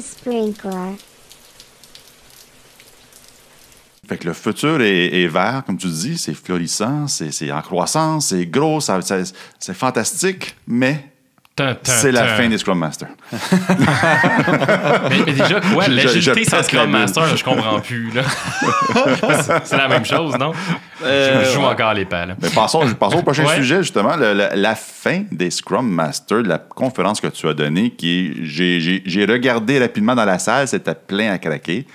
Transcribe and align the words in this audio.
Sprinkler. 0.00 0.96
Fait 4.06 4.18
que 4.18 4.26
le 4.26 4.34
futur 4.34 4.80
est, 4.82 5.22
est 5.22 5.28
vert, 5.28 5.62
comme 5.66 5.78
tu 5.78 5.86
dis, 5.88 6.18
c'est 6.18 6.34
florissant, 6.34 7.06
c'est 7.08 7.50
en 7.50 7.62
croissance, 7.62 8.28
c'est 8.28 8.46
gros, 8.46 8.80
c'est 8.80 9.74
fantastique, 9.74 10.56
mais 10.66 11.13
c'est 11.84 12.10
la 12.12 12.26
fin 12.36 12.48
des 12.48 12.58
Scrum 12.58 12.78
Masters. 12.78 13.08
Mais, 15.08 15.16
mais 15.26 15.32
déjà, 15.32 15.60
quoi? 15.60 15.86
L'agilité 15.88 16.44
sans 16.44 16.62
Scrum. 16.62 16.90
Master, 16.90 17.36
je 17.36 17.44
comprends 17.44 17.80
plus. 17.80 18.10
là. 18.12 18.22
C'est- 19.64 19.76
la 19.76 19.88
même 19.88 20.04
chose, 20.04 20.36
non? 20.38 20.52
Euh, 21.04 21.44
je 21.44 21.50
joue 21.52 21.60
ouais. 21.60 21.66
encore 21.66 21.94
les 21.94 22.04
là. 22.10 22.34
Mais 22.42 22.48
passons, 22.50 22.84
passons 22.94 23.18
au 23.18 23.22
prochain 23.22 23.44
Ouais. 23.44 23.56
sujet, 23.56 23.78
justement, 23.82 24.16
le- 24.16 24.34
le- 24.34 24.48
la 24.54 24.74
fin 24.74 25.22
des 25.30 25.50
Scrum 25.50 25.88
Masters, 25.88 26.42
de 26.42 26.48
la 26.48 26.58
conférence 26.58 27.20
que 27.20 27.28
tu 27.28 27.46
as 27.48 27.54
donnée, 27.54 27.90
qui 27.90 28.34
j'ai- 28.44 29.26
regardé 29.26 29.78
rapidement 29.78 30.14
dans 30.14 30.24
la 30.24 30.38
salle, 30.38 30.66
c'était 30.68 30.94
plein 30.94 31.32
à 31.32 31.38
craquer. 31.38 31.86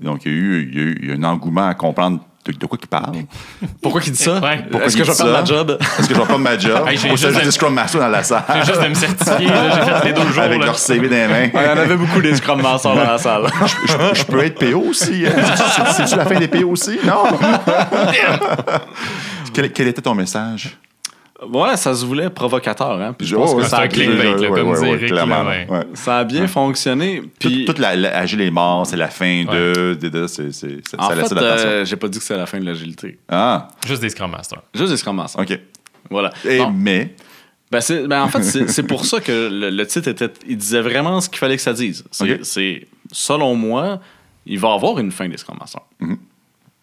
Donc, 0.00 0.24
il 0.26 0.32
y 0.32 0.34
a 0.34 0.38
eu, 0.38 0.70
il 0.72 0.78
y 0.78 0.80
a 1.10 1.14
eu- 1.14 1.18
un 1.18 1.22
engouement 1.24 1.66
à 1.66 1.74
comprendre 1.74 2.20
de, 2.46 2.52
de 2.58 2.66
quoi 2.66 2.78
il 2.80 2.86
parle. 2.86 3.16
Pourquoi 3.82 4.00
qu'il 4.00 4.12
dit 4.12 4.22
ça? 4.22 4.38
Ouais. 4.40 4.64
Pourquoi 4.70 4.86
Est-ce 4.86 4.96
que 4.96 5.04
je 5.04 5.10
vais 5.10 5.16
perdre 5.16 5.32
ça? 5.34 5.40
ma 5.40 5.44
job? 5.44 5.78
Est-ce 5.80 6.08
que 6.08 6.14
je 6.14 6.20
vais 6.20 6.26
pas 6.26 6.38
ma 6.38 6.58
job? 6.58 6.86
Hey, 6.88 6.96
j'ai 6.96 7.10
juste 7.16 7.44
des 7.44 7.50
Scrum 7.50 7.74
Masters 7.74 8.00
dans 8.00 8.08
la 8.08 8.22
salle? 8.22 8.42
J'ai 8.54 8.64
juste 8.64 8.82
de 8.82 8.88
me 8.88 8.94
certifier. 8.94 9.46
là, 9.48 9.70
J'ai 9.70 9.92
fait 9.92 10.04
les 10.06 10.12
deux 10.12 10.28
jours. 10.32 10.42
Avec 10.42 10.60
là. 10.60 10.66
leur 10.66 10.78
CV 10.78 11.08
dans 11.08 11.14
les 11.16 11.26
mains. 11.28 11.50
Il 11.54 11.60
y 11.60 11.68
en 11.68 11.76
avait 11.78 11.96
beaucoup 11.96 12.20
des 12.20 12.34
Scrum 12.36 12.62
Masters 12.62 12.94
dans 12.94 13.04
la 13.04 13.18
salle. 13.18 13.46
je, 13.86 14.18
je 14.20 14.24
peux 14.24 14.44
être 14.44 14.58
PO 14.58 14.80
aussi. 14.90 15.24
hein? 15.26 15.32
C'est- 15.56 15.92
C'est-tu 16.04 16.16
la 16.16 16.24
fin 16.24 16.38
des 16.38 16.48
PO 16.48 16.68
aussi? 16.70 16.98
Non. 17.04 17.24
quel, 19.52 19.72
quel 19.72 19.88
était 19.88 20.02
ton 20.02 20.14
message? 20.14 20.76
Ouais, 21.52 21.76
ça 21.76 21.94
se 21.94 22.04
voulait 22.06 22.30
provocateur, 22.30 22.98
hein. 23.00 23.12
Puis 23.12 23.26
je 23.26 23.36
pense 23.36 23.50
Oh, 23.52 23.56
que 23.56 23.62
ouais, 23.62 23.68
ça 23.68 23.78
a, 23.78 23.82
c'est 23.82 23.88
clickbait, 23.88 24.34
Ouais, 24.34 24.48
comme 24.48 24.68
ouais, 24.70 24.74
dit 24.78 24.82
ouais, 24.84 24.90
Eric, 24.92 25.06
clairement, 25.08 25.42
là, 25.42 25.50
ouais. 25.50 25.66
ouais. 25.68 25.84
ça 25.92 26.18
a 26.20 26.24
bien 26.24 26.46
fonctionné. 26.46 27.22
Puis, 27.38 27.64
Tout- 27.66 27.72
Toute 27.72 27.78
la, 27.78 27.94
la- 27.94 28.16
agile 28.16 28.40
est 28.40 28.50
mort, 28.50 28.86
c'est 28.86 28.96
la 28.96 29.08
fin 29.08 29.44
de. 29.44 29.94
de, 30.00 30.08
de- 30.08 30.26
c'est, 30.26 30.50
c'est, 30.52 30.80
c'est- 30.88 30.98
en 30.98 31.08
ça 31.08 31.14
laisse 31.14 31.28
fait, 31.28 31.34
l'attention. 31.34 31.68
euh, 31.68 31.84
j'ai 31.84 31.96
pas 31.96 32.08
dit 32.08 32.18
que 32.18 32.24
c'était 32.24 32.38
la 32.40 32.46
fin 32.46 32.58
de 32.58 32.64
l'agilité. 32.64 33.18
Ah, 33.28 33.68
Juste 33.86 34.00
des 34.00 34.08
Scrum 34.08 34.30
Masters. 34.30 34.62
Juste 34.74 34.90
des 34.90 34.96
Scrum 34.96 35.16
Masters. 35.16 35.42
OK. 35.42 35.58
Voilà. 36.08 36.30
Et, 36.48 36.60
mais, 36.74 37.14
Ben, 37.70 37.80
c'est- 37.82 38.06
ben, 38.06 38.22
en 38.22 38.28
fait, 38.28 38.42
c'est 38.42 38.68
c'est 38.70 38.84
pour 38.84 39.04
ça 39.04 39.20
que 39.20 39.32
le, 39.50 39.68
le 39.70 39.86
titre 39.86 40.08
était. 40.08 40.30
Il 40.48 40.56
disait 40.56 40.80
vraiment 40.80 41.20
ce 41.20 41.28
qu'il 41.28 41.38
fallait 41.38 41.56
que 41.56 41.62
ça 41.62 41.72
dise. 41.74 42.02
C'est, 42.12 42.44
c'est- 42.46 42.86
selon 43.12 43.54
moi, 43.56 44.00
il 44.46 44.58
va 44.58 44.68
y 44.70 44.72
avoir 44.74 44.98
une 45.00 45.10
fin 45.10 45.28
des 45.28 45.36
Scrum 45.36 45.58
Masters. 45.60 45.82
Mhm. 46.00 46.16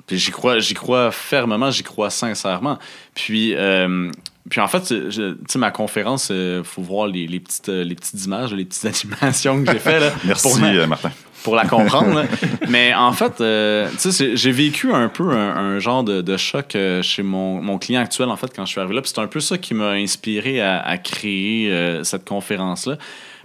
Puis 0.08 0.18
j'y 0.18 0.32
crois, 0.32 0.59
j'y 0.59 0.73
crois 0.73 1.12
fermement, 1.12 1.72
j'y 1.72 1.84
crois 1.84 2.09
sincèrement. 2.09 2.78
Puis, 3.16 3.54
euh, 3.56 4.12
puis 4.50 4.59
en 4.59 4.68
fait, 4.68 4.82
tu 4.82 5.12
sais, 5.12 5.59
ma 5.59 5.72
conférence, 5.72 6.30
il 6.30 6.62
faut 6.66 6.82
voir 6.82 7.08
les, 7.08 7.28
les 7.28 7.40
petites, 7.40 7.70
euh, 7.70 7.84
les 7.84 7.96
petites 7.96 8.26
images, 8.26 8.54
les 8.54 8.66
petites 8.66 8.86
animations 9.22 9.64
que 9.64 9.72
j'ai 9.72 9.80
fait 9.80 10.00
là, 10.00 10.12
merci, 10.26 10.50
pour, 10.50 10.64
euh, 10.64 10.88
Martin. 10.88 11.12
pour 11.44 11.56
la 11.56 11.66
comprendre. 11.66 12.14
là. 12.14 12.26
Mais 12.68 12.94
en 12.94 13.14
fait, 13.14 13.40
euh, 13.40 13.90
tu 14.02 14.12
sais, 14.12 14.36
j'ai 14.36 14.52
vécu 14.52 14.92
un 14.92 15.08
peu 15.08 15.31
un, 15.31 15.56
un 15.56 15.80
genre 15.80 16.04
de, 16.04 16.22
de 16.22 16.36
choc 16.36 16.76
euh, 16.76 17.02
chez 17.02 17.24
mon, 17.24 17.62
mon 17.62 17.78
client 17.78 18.02
actuel, 18.02 18.28
en 18.30 18.36
fait, 18.36 18.52
quand 18.54 18.66
je 18.66 18.72
suis 18.72 18.80
arrivé 18.81 18.96
là. 18.96 19.02
Puis 19.02 19.12
c'est 19.16 19.22
un 19.22 19.28
peu 19.28 19.40
ça 19.40 19.58
qui 19.58 19.74
m'a 19.74 19.92
inspiré 19.92 20.59
à, 20.59 20.81
à 20.81 20.98
créer 20.98 21.72
euh, 21.72 22.04
cette 22.04 22.28
conférence-là. 22.28 22.98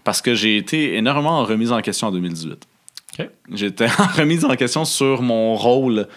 Parce 0.03 0.21
que 0.21 0.35
j'ai 0.35 0.57
été 0.57 0.97
énormément 0.97 1.45
remise 1.45 1.71
en 1.71 1.81
question 1.81 2.09
en 2.09 2.13
2018. 2.13 2.67
OK. 3.19 3.29
J'étais 3.53 3.87
remise 4.17 4.45
en 4.45 4.57
question 4.57 4.85
sur 4.85 5.23
mon 5.23 5.55
rôle 5.55 6.09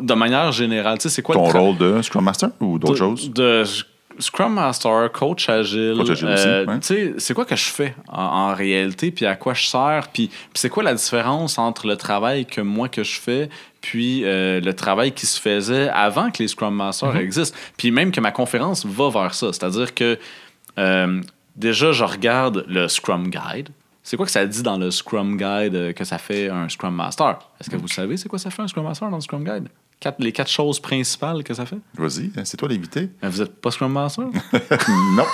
de 0.00 0.14
manière 0.14 0.52
générale. 0.52 0.98
Tu 0.98 1.02
sais, 1.04 1.08
c'est 1.08 1.22
quoi 1.22 1.34
Ton 1.34 1.52
le 1.52 1.58
rôle 1.58 1.78
de 1.78 2.02
Scrum 2.02 2.24
Master 2.24 2.50
ou 2.60 2.78
d'autres 2.78 2.96
choses? 2.96 3.30
De 3.30 3.64
Scrum 4.18 4.52
Master, 4.54 5.10
coach 5.12 5.48
agile. 5.48 5.94
Coach 5.96 6.10
agile 6.10 6.28
aussi, 6.28 6.46
euh, 6.46 6.66
ouais. 6.66 6.80
Tu 6.80 6.86
sais, 6.86 7.14
c'est 7.18 7.32
quoi 7.34 7.44
que 7.46 7.56
je 7.56 7.64
fais 7.70 7.94
en, 8.08 8.22
en 8.22 8.54
réalité, 8.54 9.10
puis 9.10 9.24
à 9.24 9.36
quoi 9.36 9.54
je 9.54 9.64
sers, 9.66 10.08
puis, 10.12 10.28
puis 10.28 10.38
c'est 10.54 10.68
quoi 10.68 10.82
la 10.82 10.94
différence 10.94 11.58
entre 11.58 11.86
le 11.86 11.96
travail 11.96 12.44
que 12.44 12.60
moi 12.60 12.88
que 12.88 13.02
je 13.04 13.18
fais, 13.18 13.48
puis 13.80 14.22
euh, 14.24 14.60
le 14.60 14.74
travail 14.74 15.12
qui 15.12 15.24
se 15.26 15.40
faisait 15.40 15.88
avant 15.88 16.30
que 16.30 16.42
les 16.42 16.48
Scrum 16.48 16.74
Masters 16.74 17.14
Mm-hmm. 17.14 17.20
existent? 17.20 17.56
Puis 17.78 17.90
même 17.90 18.12
que 18.12 18.20
ma 18.20 18.32
conférence 18.32 18.84
va 18.84 19.08
vers 19.08 19.32
ça. 19.34 19.46
C'est-à-dire 19.52 19.94
que 19.94 20.18
euh, 20.78 21.20
déjà, 21.56 21.92
je 21.92 22.04
regarde 22.04 22.64
le 22.68 22.88
Scrum 22.88 23.28
Guide. 23.30 23.70
C'est 24.02 24.16
quoi 24.16 24.26
que 24.26 24.32
ça 24.32 24.44
dit 24.46 24.62
dans 24.62 24.78
le 24.78 24.90
Scrum 24.90 25.36
Guide 25.36 25.74
euh, 25.74 25.92
que 25.92 26.04
ça 26.04 26.18
fait 26.18 26.48
un 26.48 26.68
Scrum 26.68 26.94
Master? 26.94 27.38
Est-ce 27.60 27.70
que 27.70 27.76
vous 27.76 27.88
savez 27.88 28.16
c'est 28.16 28.28
quoi 28.28 28.38
ça 28.38 28.50
fait 28.50 28.62
un 28.62 28.68
Scrum 28.68 28.84
Master 28.84 29.10
dans 29.10 29.16
le 29.16 29.22
Scrum 29.22 29.44
Guide? 29.44 29.68
Quatre- 30.02 30.18
les 30.18 30.32
quatre 30.32 30.50
choses 30.50 30.80
principales 30.80 31.44
que 31.44 31.54
ça 31.54 31.64
fait? 31.64 31.76
Vas-y, 31.96 32.32
c'est 32.42 32.56
toi 32.56 32.68
l'invité. 32.68 33.08
Vous 33.22 33.40
êtes 33.40 33.60
pas 33.60 33.70
Scrum 33.70 33.92
Master? 33.92 34.24
non. 35.16 35.24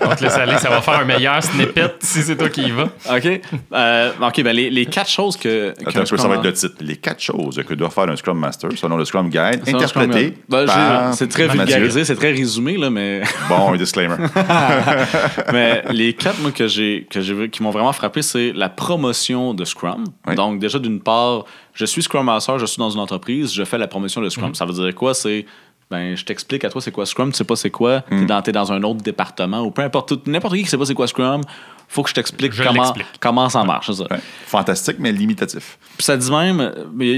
On 0.00 0.14
te 0.14 0.22
laisse 0.24 0.36
aller, 0.36 0.56
ça 0.56 0.70
va 0.70 0.80
faire 0.80 1.00
un 1.00 1.04
meilleur 1.04 1.42
snippet 1.42 1.94
si 2.00 2.22
c'est 2.22 2.34
toi 2.34 2.48
qui 2.48 2.62
y 2.62 2.70
vas. 2.70 2.88
OK. 3.14 3.40
Euh, 3.74 4.10
OK, 4.22 4.42
ben 4.42 4.56
les, 4.56 4.70
les 4.70 4.86
quatre 4.86 5.10
choses 5.10 5.36
que. 5.36 5.72
Attends 5.72 5.90
qu'un 5.90 6.00
un 6.00 6.04
peu, 6.04 6.06
ça 6.06 6.16
Scrum 6.16 6.30
va 6.30 6.36
être 6.38 6.44
le 6.44 6.52
titre. 6.54 6.74
Les 6.80 6.96
quatre 6.96 7.20
choses 7.20 7.62
que 7.68 7.74
doit 7.74 7.90
faire 7.90 8.08
un 8.08 8.16
Scrum 8.16 8.38
Master 8.38 8.70
selon 8.74 8.96
le 8.96 9.04
Scrum 9.04 9.28
Guide, 9.28 9.60
interprété. 9.66 10.38
Ben, 10.48 10.64
par 10.64 11.12
C'est 11.14 11.28
très 11.28 11.46
vulgarisé, 11.46 12.06
c'est 12.06 12.16
très 12.16 12.32
résumé, 12.32 12.78
là, 12.78 12.88
mais, 12.88 13.20
Bon, 13.50 13.70
un 13.74 13.76
disclaimer. 13.76 14.16
mais 15.52 15.84
les 15.90 16.14
quatre 16.14 16.40
moi, 16.40 16.52
que 16.52 16.66
j'ai, 16.66 17.06
que 17.10 17.20
j'ai 17.20 17.34
vu- 17.34 17.50
qui 17.50 17.62
m'ont 17.62 17.70
vraiment 17.70 17.92
frappé, 17.92 18.22
c'est 18.22 18.52
la 18.54 18.70
promotion 18.70 19.52
de 19.54 19.64
Scrum. 19.66 20.04
Oui. 20.26 20.34
Donc, 20.34 20.58
déjà, 20.58 20.78
d'une 20.78 21.00
part, 21.00 21.44
je 21.74 21.84
suis 21.84 22.02
Scrum 22.02 22.24
Master, 22.26 22.58
je 22.58 22.66
suis 22.66 22.78
dans 22.78 22.90
une 22.90 23.00
entreprise, 23.00 23.52
je 23.52 23.64
fais 23.64 23.78
la 23.78 23.88
promotion 23.88 24.20
de 24.20 24.28
Scrum. 24.28 24.54
Ça 24.54 24.64
veut 24.64 24.72
dire 24.72 24.94
quoi? 24.94 25.12
C'est. 25.14 25.44
Ben, 25.90 26.16
je 26.16 26.24
t'explique 26.24 26.64
à 26.64 26.70
toi 26.70 26.80
c'est 26.80 26.90
quoi 26.90 27.04
Scrum, 27.04 27.30
tu 27.30 27.36
sais 27.36 27.44
pas 27.44 27.56
c'est 27.56 27.70
quoi, 27.70 28.00
t'es, 28.00 28.24
dans, 28.24 28.40
dans 28.40 28.72
un 28.72 28.82
autre 28.84 29.02
département 29.02 29.60
ou 29.60 29.70
peu 29.70 29.82
importe, 29.82 30.26
n'importe 30.26 30.54
qui 30.54 30.62
qui 30.62 30.68
sait 30.70 30.78
pas 30.78 30.86
c'est 30.86 30.94
quoi 30.94 31.06
Scrum, 31.06 31.42
faut 31.88 32.02
que 32.02 32.08
je 32.08 32.14
t'explique 32.14 32.52
comment, 32.56 32.94
comment 33.20 33.48
ça 33.50 33.64
marche. 33.64 33.86
c'est 33.86 34.02
ça. 34.02 34.04
Ouais. 34.10 34.18
Fantastique, 34.46 34.96
mais 34.98 35.12
limitatif. 35.12 35.78
Puis 35.96 36.04
ça 36.04 36.16
dit 36.16 36.30
même, 36.30 36.72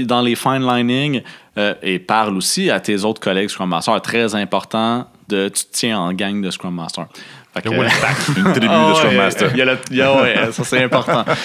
dans 0.05 0.21
les 0.21 0.35
fine 0.35 0.67
lining, 0.67 1.21
euh, 1.57 1.73
et 1.81 1.97
parle 1.97 2.35
aussi 2.35 2.69
à 2.69 2.79
tes 2.79 3.03
autres 3.03 3.21
collègues 3.21 3.49
Scrum 3.49 3.69
Master, 3.69 3.99
très 4.01 4.35
important 4.35 5.07
de 5.27 5.49
tu 5.49 5.65
te 5.65 5.71
tiens 5.71 5.99
en 5.99 6.13
gang 6.13 6.41
de 6.41 6.51
Scrum 6.51 6.75
Master. 6.75 7.07
Fait 7.53 7.65
Le 7.69 7.75
Wolfpack. 7.75 8.17
Une 8.37 8.51
tribu 8.53 8.67
Ah 8.69 8.89
de 8.89 8.95
Scrum 8.95 9.09
ouais, 9.11 9.17
Master. 9.17 9.49
Il 9.53 9.57
y 9.57 9.61
a 9.63 9.77
il 9.89 9.97
y 9.97 10.01
a- 10.01 10.21
ouais, 10.21 10.35
ça 10.51 10.63
c'est 10.63 10.83
important. 10.83 11.25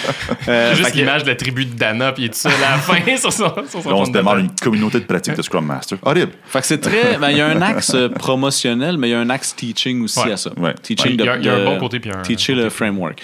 Euh, 0.47 0.75
juste 0.75 0.91
que- 0.91 0.97
l'image 0.97 1.23
de 1.23 1.29
la 1.29 1.35
tribu 1.35 1.65
de 1.65 1.73
Dana, 1.75 2.11
puis 2.11 2.23
il 2.23 2.25
est 2.25 2.29
tout 2.29 2.37
seul 2.37 2.51
à 2.53 2.71
la 2.71 2.77
fin 2.77 2.95
sur 3.17 3.31
son, 3.31 3.53
sur 3.69 3.81
son 3.81 3.89
Là, 3.89 3.95
on 3.95 4.05
se 4.05 4.11
de 4.11 4.17
demande 4.17 4.39
une 4.39 4.51
communauté 4.61 4.99
de 4.99 5.05
pratique 5.05 5.35
de 5.35 5.41
Scrum 5.41 5.65
Master. 5.65 5.97
Horrible. 6.03 6.33
Fait 6.45 6.59
que 6.59 6.65
c'est 6.65 6.79
très. 6.79 7.17
ben, 7.17 7.29
il 7.31 7.37
y 7.37 7.41
a 7.41 7.47
un 7.47 7.61
axe 7.61 7.93
euh, 7.95 8.09
promotionnel, 8.09 8.97
mais 8.97 9.07
il 9.09 9.11
y 9.11 9.15
a 9.15 9.19
un 9.19 9.29
axe 9.29 9.55
teaching 9.55 10.03
aussi 10.03 10.19
Ouais. 10.19 10.33
à 10.33 10.37
ça. 10.37 10.51
Ouais. 10.57 10.73
Teaching 10.81 11.11
Ouais, 11.11 11.17
il 11.19 11.25
y 11.25 11.29
a- 11.29 11.35
de- 11.37 11.41
il 11.41 11.45
y 11.45 11.49
a 11.49 11.53
un 11.55 11.65
bon 11.65 11.79
côté 11.79 11.99
puis 11.99 12.11
un- 12.11 12.21
Teacher 12.21 12.53
le 12.55 12.69
framework. 12.69 13.21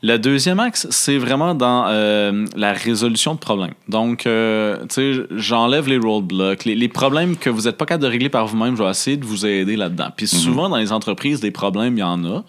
Le 0.00 0.16
deuxième 0.16 0.60
axe, 0.60 0.86
c'est 0.90 1.18
vraiment 1.18 1.56
dans 1.56 1.86
euh, 1.88 2.44
la 2.56 2.72
résolution 2.72 3.34
de 3.34 3.40
problèmes. 3.40 3.74
Donc, 3.88 4.26
euh, 4.26 4.76
tu 4.82 4.86
sais, 4.90 5.22
j'enlève 5.36 5.88
les 5.88 5.98
roadblocks, 5.98 6.64
les, 6.66 6.76
les 6.76 6.86
problèmes 6.86 7.36
que 7.36 7.50
vous 7.50 7.62
n'êtes 7.62 7.76
pas 7.76 7.84
capable 7.84 8.04
de 8.04 8.08
régler 8.08 8.28
par 8.28 8.46
vous-même, 8.46 8.76
je 8.76 8.82
vais 8.84 8.88
essayer 8.90 9.16
de 9.16 9.24
vous 9.24 9.44
aider 9.44 9.74
là-dedans. 9.74 10.10
Puis 10.16 10.28
souvent, 10.28 10.68
dans 10.68 10.76
les 10.76 10.92
entreprises, 10.92 11.40
des 11.40 11.50
problèmes, 11.50 11.96
il 11.96 12.00
y 12.00 12.04
en 12.04 12.24
a. 12.24 12.44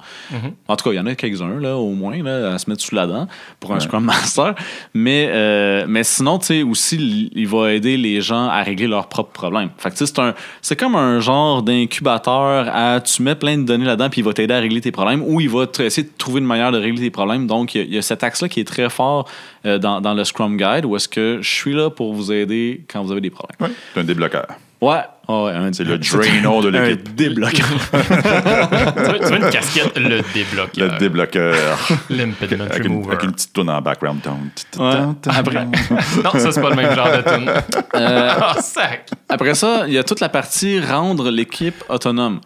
En 0.68 0.76
tout 0.76 0.84
cas, 0.90 0.94
il 0.94 0.98
y 0.98 1.00
en 1.00 1.08
a 1.08 1.16
quelques-uns, 1.16 1.60
là, 1.60 1.76
au 1.76 1.90
moins, 1.94 2.22
là, 2.22 2.54
à 2.54 2.60
se 2.60 2.70
mettre 2.70 2.84
sous 2.84 2.94
la 2.94 3.08
dent 3.08 3.28
pour 3.60 3.72
un 3.72 3.76
Ouais. 3.76 3.80
Scrum 3.82 4.04
Master. 4.04 4.54
Mais, 4.94 5.30
euh, 5.32 5.86
mais 5.88 6.04
sinon, 6.04 6.38
tu 6.38 6.46
sais, 6.46 6.62
aussi, 6.62 7.32
il- 7.36 7.48
va 7.48 7.74
aider 7.74 7.98
les 7.98 8.22
gens 8.22 8.46
à 8.48 8.62
régler 8.62 8.86
leurs 8.86 9.08
propres 9.10 9.32
problèmes. 9.32 9.70
Fait 9.80 9.90
que, 9.90 9.96
tu 9.98 10.06
sais, 10.06 10.14
c'est 10.62 10.76
comme 10.76 10.94
un 10.96 11.20
genre 11.20 11.64
d'incubateur 11.64 12.68
à 12.72 13.02
tu 13.02 13.24
mets 13.24 13.34
plein 13.34 13.58
de 13.58 13.64
données 13.64 13.86
là-dedans, 13.86 14.10
puis 14.12 14.22
il 14.22 14.24
va 14.24 14.34
t'aider 14.34 14.54
à 14.54 14.60
régler 14.60 14.82
tes 14.82 14.92
problèmes, 14.92 15.24
ou 15.26 15.42
il 15.42 15.50
va 15.50 15.66
essayer 15.80 16.04
de 16.08 16.14
trouver 16.16 16.42
une 16.42 16.46
manière 16.46 16.72
de 16.72 16.78
régler 16.78 17.02
tes 17.02 17.10
problèmes. 17.10 17.39
Donc, 17.48 17.76
il 17.76 17.78
y 17.80 17.82
a- 17.82 17.86
il 17.86 17.94
y, 17.96 17.98
a 17.98 18.02
cet 18.02 18.24
axe-là 18.24 18.50
qui 18.50 18.60
est 18.60 18.68
très 18.68 18.90
fort 18.90 19.28
euh, 19.66 19.78
dans, 19.78 20.02
dans 20.02 20.14
le 20.14 20.24
Scrum 20.24 20.58
Guide, 20.58 20.86
où 20.86 20.96
est-ce 20.96 21.08
que 21.08 21.40
je 21.42 21.50
suis 21.50 21.74
là 21.74 21.90
pour 21.90 22.14
vous 22.14 22.32
aider 22.32 22.84
quand 22.92 23.02
vous 23.04 23.12
avez 23.12 23.22
des 23.22 23.30
problèmes. 23.30 23.58
Ouais. 23.60 23.76
C'est 23.94 24.00
un 24.02 24.04
débloqueur. 24.04 24.48
Ouais, 24.82 24.96
ouais, 25.28 25.52
un- 25.52 25.74
C'est 25.74 25.84
le 25.84 25.98
Drano 25.98 26.62
de 26.62 26.70
un 26.78 26.86
l'équipe. 26.86 27.14
débloqueur. 27.14 27.68
Tu 27.92 29.12
veux, 29.12 29.20
tu 29.20 29.26
veux 29.26 29.38
une 29.44 29.50
casquette, 29.50 29.98
le 29.98 30.22
débloqueur. 30.34 30.94
Le 30.94 30.98
débloqueur. 31.00 31.78
L'impediment 32.10 32.64
avec, 32.66 32.86
une, 32.86 32.92
remover. 32.94 33.08
avec 33.12 33.24
une 33.24 33.32
petite 33.34 33.52
tourne 33.54 33.70
en 33.70 33.82
background 33.82 34.22
tone. 34.22 34.50
Ouais. 34.78 35.32
Après, 35.36 35.66
Non, 35.66 36.32
ça, 36.40 36.52
c'est 36.52 36.62
pas 36.62 36.70
le 36.70 36.76
même 36.76 36.96
genre 36.96 37.10
de 37.12 37.22
tune. 37.22 37.52
Ah, 37.94 38.56
sac! 38.62 39.10
après 39.28 39.54
ça, 39.56 39.84
il 39.88 39.94
y 39.94 39.98
a 39.98 40.04
toute 40.04 40.20
la 40.22 40.30
partie 40.30 40.80
rendre 40.80 41.30
l'équipe 41.30 41.84
autonome. 41.90 42.40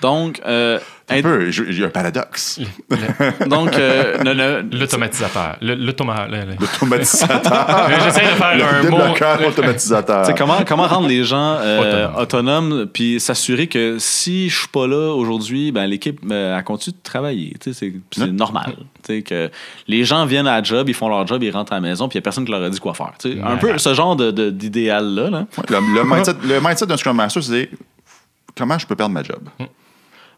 Donc, 0.00 0.40
euh, 0.46 0.78
Un 1.08 1.22
peu, 1.22 1.50
j'ai 1.50 1.72
j'ai 1.72 1.84
un 1.84 1.90
paradoxe. 1.90 2.60
donc 3.46 3.74
euh, 3.76 4.18
le- 4.24 4.32
le- 4.34 4.78
L'automatisateur. 4.78 5.56
L'automatisateur. 5.60 7.90
J'essaie 8.04 8.22
de 8.22 8.26
faire 8.36 8.56
Le 8.56 8.64
un 8.64 8.82
mot. 8.90 8.98
automatisateur. 9.48 10.34
Comment, 10.36 10.58
comment 10.66 10.86
rendre 10.86 11.08
les 11.08 11.24
gens 11.24 11.56
euh, 11.60 12.06
Autonomes. 12.08 12.22
autonomes, 12.22 12.86
puis 12.92 13.20
s'assurer 13.20 13.66
que 13.66 13.96
si 13.98 14.48
je 14.48 14.58
suis 14.60 14.68
pas 14.68 14.86
là 14.86 15.12
aujourd'hui, 15.14 15.72
ben, 15.72 15.86
l'équipe 15.86 16.20
euh, 16.30 16.56
elle 16.56 16.64
continue 16.64 16.96
de 16.96 17.02
travailler. 17.02 17.54
Tu 17.60 17.72
sais, 17.74 17.92
C'est 18.12 18.20
Ouais. 18.22 18.28
normal. 18.28 18.76
Tu 19.02 19.16
sais, 19.16 19.22
que 19.22 19.50
les 19.88 20.04
gens 20.04 20.24
viennent 20.26 20.46
à 20.46 20.56
la 20.58 20.62
job, 20.62 20.88
ils 20.88 20.94
font 20.94 21.08
leur 21.08 21.26
job, 21.26 21.42
ils 21.42 21.50
rentrent 21.50 21.72
à 21.72 21.76
la 21.76 21.80
maison, 21.80 22.08
puis 22.08 22.16
il 22.16 22.20
n'y 22.20 22.22
a 22.22 22.24
personne 22.24 22.44
qui 22.44 22.52
leur 22.52 22.62
a 22.62 22.70
dit 22.70 22.78
quoi 22.80 22.94
faire. 22.94 23.12
Tu 23.18 23.32
sais, 23.34 23.40
Un 23.42 23.56
peu 23.56 23.76
ce 23.78 23.94
genre 23.94 24.16
de- 24.16 24.30
de- 24.30 24.50
d'idéal-là. 24.50 25.30
Là. 25.30 25.46
Ouais, 25.58 25.64
Le, 25.68 25.94
le 25.96 26.04
mindset, 26.04 26.34
le 26.44 26.60
mindset 26.60 26.86
d'un 26.86 26.96
Scrum 26.96 27.16
Master, 27.16 27.42
c'est 27.42 27.70
comment 28.56 28.78
je 28.78 28.86
peux 28.86 28.94
perdre 28.96 29.12
ma 29.14 29.22
job? 29.22 29.40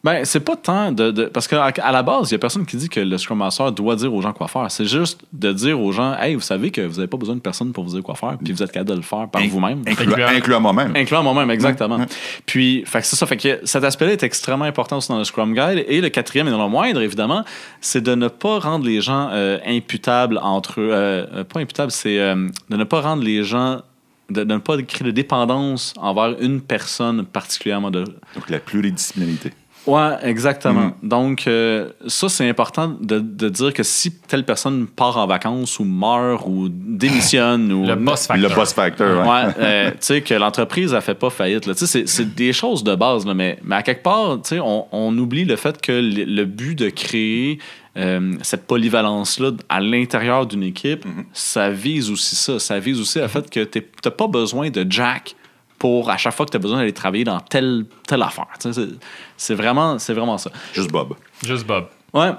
Ben, 0.05 0.25
c'est 0.25 0.41
pas 0.41 0.57
tant 0.57 0.91
de. 0.91 1.13
de- 1.13 1.25
parce 1.27 1.47
qu'à 1.47 1.67
à 1.67 1.93
la 1.93 2.03
base, 2.03 2.31
il 2.31 2.33
y 2.33 2.35
a 2.35 2.39
personne 2.39 2.67
qui 2.67 2.77
dit 2.77 2.89
que 2.89 2.99
le 2.99 3.17
Scrum 3.19 3.39
Master 3.39 3.71
doit 3.71 3.95
dire 3.95 4.13
aux 4.13 4.21
gens 4.21 4.33
quoi 4.33 4.49
faire. 4.49 4.69
C'est 4.69 4.85
juste 4.87 5.21
de 5.33 5.53
dire 5.53 5.79
aux 5.81 5.93
gens, 5.93 6.17
hey, 6.19 6.35
vous 6.35 6.41
savez 6.41 6.73
que 6.73 6.81
vous 6.81 6.97
n'avez 6.97 7.07
pas 7.07 7.17
besoin 7.17 7.37
de 7.37 7.41
personne 7.41 7.71
pour 7.73 7.85
vous 7.85 7.91
dire 7.95 8.03
quoi 8.03 8.17
faire, 8.17 8.37
puis 8.43 8.53
vous 8.53 8.65
êtes 8.65 8.73
capable 8.73 8.91
de 8.91 8.95
le 8.97 9.03
faire 9.03 9.29
par 9.29 9.41
In- 9.41 9.47
vous-même. 9.49 9.83
Incluant, 9.87 10.61
moi-même. 10.61 10.97
Incluant 10.97 11.23
moi-même, 11.23 11.51
exactement. 11.53 11.99
Puis, 12.47 12.83
fait 12.85 13.01
que 13.01 13.07
c'est 13.07 13.15
ça. 13.15 13.27
Fait 13.27 13.37
que 13.37 13.61
cet 13.65 13.85
aspect-là 13.85 14.13
est 14.13 14.23
extrêmement 14.25 14.65
important 14.65 14.97
aussi 14.97 15.09
dans 15.09 15.19
le 15.19 15.25
Scrum 15.25 15.55
Guide. 15.55 15.85
Et 15.87 16.01
le 16.01 16.09
quatrième, 16.09 16.49
et 16.49 16.51
non 16.51 16.65
le 16.65 16.69
moindre, 16.69 17.01
évidemment, 17.01 17.45
c'est 17.81 18.01
de 18.03 18.17
ne 18.17 18.27
pas 18.27 18.59
rendre 18.59 18.85
les 18.85 19.01
gens 19.01 19.29
euh, 19.31 19.59
imputables 19.65 20.39
entre 20.43 20.81
eux. 20.81 20.91
Euh, 20.93 21.27
euh, 21.33 21.45
pas 21.45 21.61
imputables, 21.61 21.93
c'est 21.93 22.19
euh, 22.19 22.49
de 22.71 22.77
ne 22.77 22.85
pas 22.85 23.01
rendre 23.03 23.23
les 23.23 23.45
gens. 23.45 23.83
De, 24.31 24.45
de 24.45 24.55
ne 24.55 24.59
pas 24.59 24.81
créer 24.83 25.05
de 25.07 25.11
dépendance 25.11 25.93
envers 25.99 26.35
une 26.41 26.61
personne 26.63 27.25
particulièrement. 27.25 27.91
De... 27.91 28.03
Donc, 28.35 28.49
la 28.49 28.61
pluridisciplinarité. 28.61 29.53
Ouais, 29.87 30.13
exactement. 30.23 30.93
Mhm. 31.03 31.09
Donc, 31.09 31.45
euh, 31.47 31.89
ça, 32.07 32.29
c'est 32.29 32.49
important 32.49 32.97
de, 33.01 33.19
de 33.19 33.49
dire 33.49 33.73
que 33.73 33.83
si 33.83 34.13
telle 34.13 34.45
personne 34.45 34.87
part 34.87 35.17
en 35.19 35.27
vacances 35.27 35.79
ou 35.81 35.85
meurt 35.85 36.45
ou 36.47 36.69
démissionne 36.71 37.73
ou. 37.73 37.87
Le 37.87 37.97
boss 37.97 38.27
factor. 38.27 38.49
Le 38.51 38.55
boss 38.55 38.73
factor, 38.73 39.23
ouais. 39.27 39.29
Ouais, 39.29 39.53
euh, 39.59 39.91
tu 39.91 39.97
sais, 40.01 40.21
que 40.21 40.35
l'entreprise, 40.35 40.93
elle 40.93 41.03
fait 41.03 41.15
pas 41.15 41.31
faillite. 41.31 41.67
là. 41.67 41.75
Tu 41.75 41.81
sais, 41.81 41.87
c'est- 41.87 42.07
c'est 42.09 42.35
des 42.35 42.53
choses 42.53 42.85
de 42.85 42.95
base, 42.95 43.27
là, 43.27 43.35
mais, 43.35 43.59
mais 43.65 43.77
à 43.77 43.83
quelque 43.83 44.03
part, 44.03 44.37
tu 44.43 44.51
sais, 44.51 44.61
on, 44.61 44.87
on 44.93 45.17
oublie 45.19 45.45
le 45.45 45.57
fait 45.57 45.81
que 45.81 45.93
le, 45.93 46.25
le 46.25 46.45
but 46.45 46.79
de 46.79 46.89
créer 46.91 47.59
euh, 47.97 48.35
cette 48.43 48.67
polyvalence-là 48.67 49.51
à 49.69 49.81
l'intérieur 49.81 50.47
d'une 50.47 50.63
équipe, 50.63 51.05
ça 51.33 51.71
vise 51.71 52.11
aussi 52.11 52.37
ça. 52.37 52.59
Ça 52.59 52.79
vise 52.79 53.01
aussi 53.01 53.19
le 53.19 53.29
fait 53.29 53.51
que 53.51 53.65
tu 53.65 53.83
n'as 54.05 54.11
pas 54.11 54.29
besoin 54.29 54.71
de 54.71 54.87
Jack 54.89 55.35
pour 55.83 56.09
à 56.11 56.17
chaque 56.17 56.33
fois 56.33 56.47
que 56.47 56.53
tu 56.53 56.57
as 56.57 56.61
besoin 56.61 56.79
d'aller 56.79 56.93
travailler 56.93 57.25
dans 57.25 57.41
telle, 57.41 57.87
telle 58.07 58.23
affaire. 58.23 58.47
Tu 58.61 58.73
sais, 58.73 58.83
C'est 58.83 58.89
c'est 59.37 59.55
vraiment, 59.57 59.99
c'est 59.99 60.15
vraiment 60.15 60.39
ça. 60.39 60.53
Juste 60.73 60.93
Bob. 60.93 61.15
Juste 61.45 61.67
Bob. 61.67 61.87
Ouais. 62.15 62.31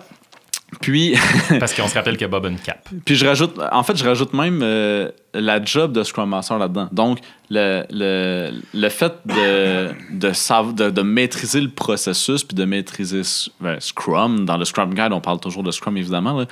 Puis, 0.79 1.13
Parce 1.59 1.73
qu'on 1.73 1.87
se 1.89 1.93
rappelle 1.93 2.15
que 2.15 2.23
Bob 2.23 2.45
a 2.45 2.49
une 2.49 2.57
cape. 2.57 2.87
Puis 3.05 3.15
je 3.15 3.25
rajoute, 3.27 3.59
en 3.71 3.83
fait, 3.83 3.97
je 3.97 4.05
rajoute 4.05 4.31
même 4.33 4.61
euh, 4.63 5.11
la 5.33 5.61
job 5.63 5.91
de 5.91 6.03
Scrum 6.03 6.29
Master 6.29 6.57
là-dedans. 6.57 6.87
Donc, 6.93 7.19
le, 7.49 7.83
le, 7.91 8.51
le 8.73 8.89
fait 8.89 9.13
de, 9.25 9.89
de, 10.17 10.29
sav- 10.31 10.73
de, 10.73 10.89
de 10.89 11.01
maîtriser 11.01 11.59
le 11.59 11.69
processus 11.69 12.45
puis 12.45 12.55
de 12.55 12.63
maîtriser 12.63 13.21
ben, 13.59 13.77
Scrum, 13.81 14.45
dans 14.45 14.55
le 14.55 14.63
Scrum 14.63 14.93
Guide, 14.93 15.11
on 15.11 15.19
parle 15.21 15.39
toujours 15.41 15.63
de 15.63 15.71
Scrum 15.71 15.97
évidemment, 15.97 16.39
là, 16.39 16.45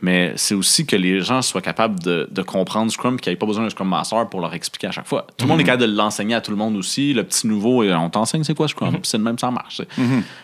mais 0.00 0.32
c'est 0.36 0.54
aussi 0.54 0.86
que 0.86 0.94
les 0.96 1.20
gens 1.20 1.42
soient 1.42 1.60
capables 1.62 1.98
de, 2.00 2.28
de 2.30 2.42
comprendre 2.42 2.90
Scrum 2.92 3.14
et 3.14 3.18
qu'il 3.18 3.30
n'y 3.30 3.34
ait 3.34 3.36
pas 3.38 3.46
besoin 3.46 3.64
d'un 3.64 3.70
Scrum 3.70 3.88
Master 3.88 4.28
pour 4.28 4.40
leur 4.40 4.54
expliquer 4.54 4.86
à 4.86 4.92
chaque 4.92 5.06
fois. 5.06 5.26
Tout 5.36 5.44
le 5.44 5.48
monde 5.48 5.60
est 5.60 5.64
capable 5.64 5.90
de 5.90 5.96
l'enseigner 5.96 6.34
à 6.34 6.40
tout 6.40 6.50
le 6.52 6.56
monde 6.56 6.76
aussi. 6.76 7.12
Le 7.14 7.24
petit 7.24 7.46
nouveau, 7.46 7.82
euh, 7.82 7.94
on 7.96 8.08
t'enseigne 8.10 8.44
c'est 8.44 8.54
quoi 8.54 8.68
Scrum, 8.68 8.92
puis 8.92 9.00
c'est 9.04 9.18
le 9.18 9.24
même, 9.24 9.38
ça 9.38 9.50
marche. 9.50 9.78
sais. 9.78 9.88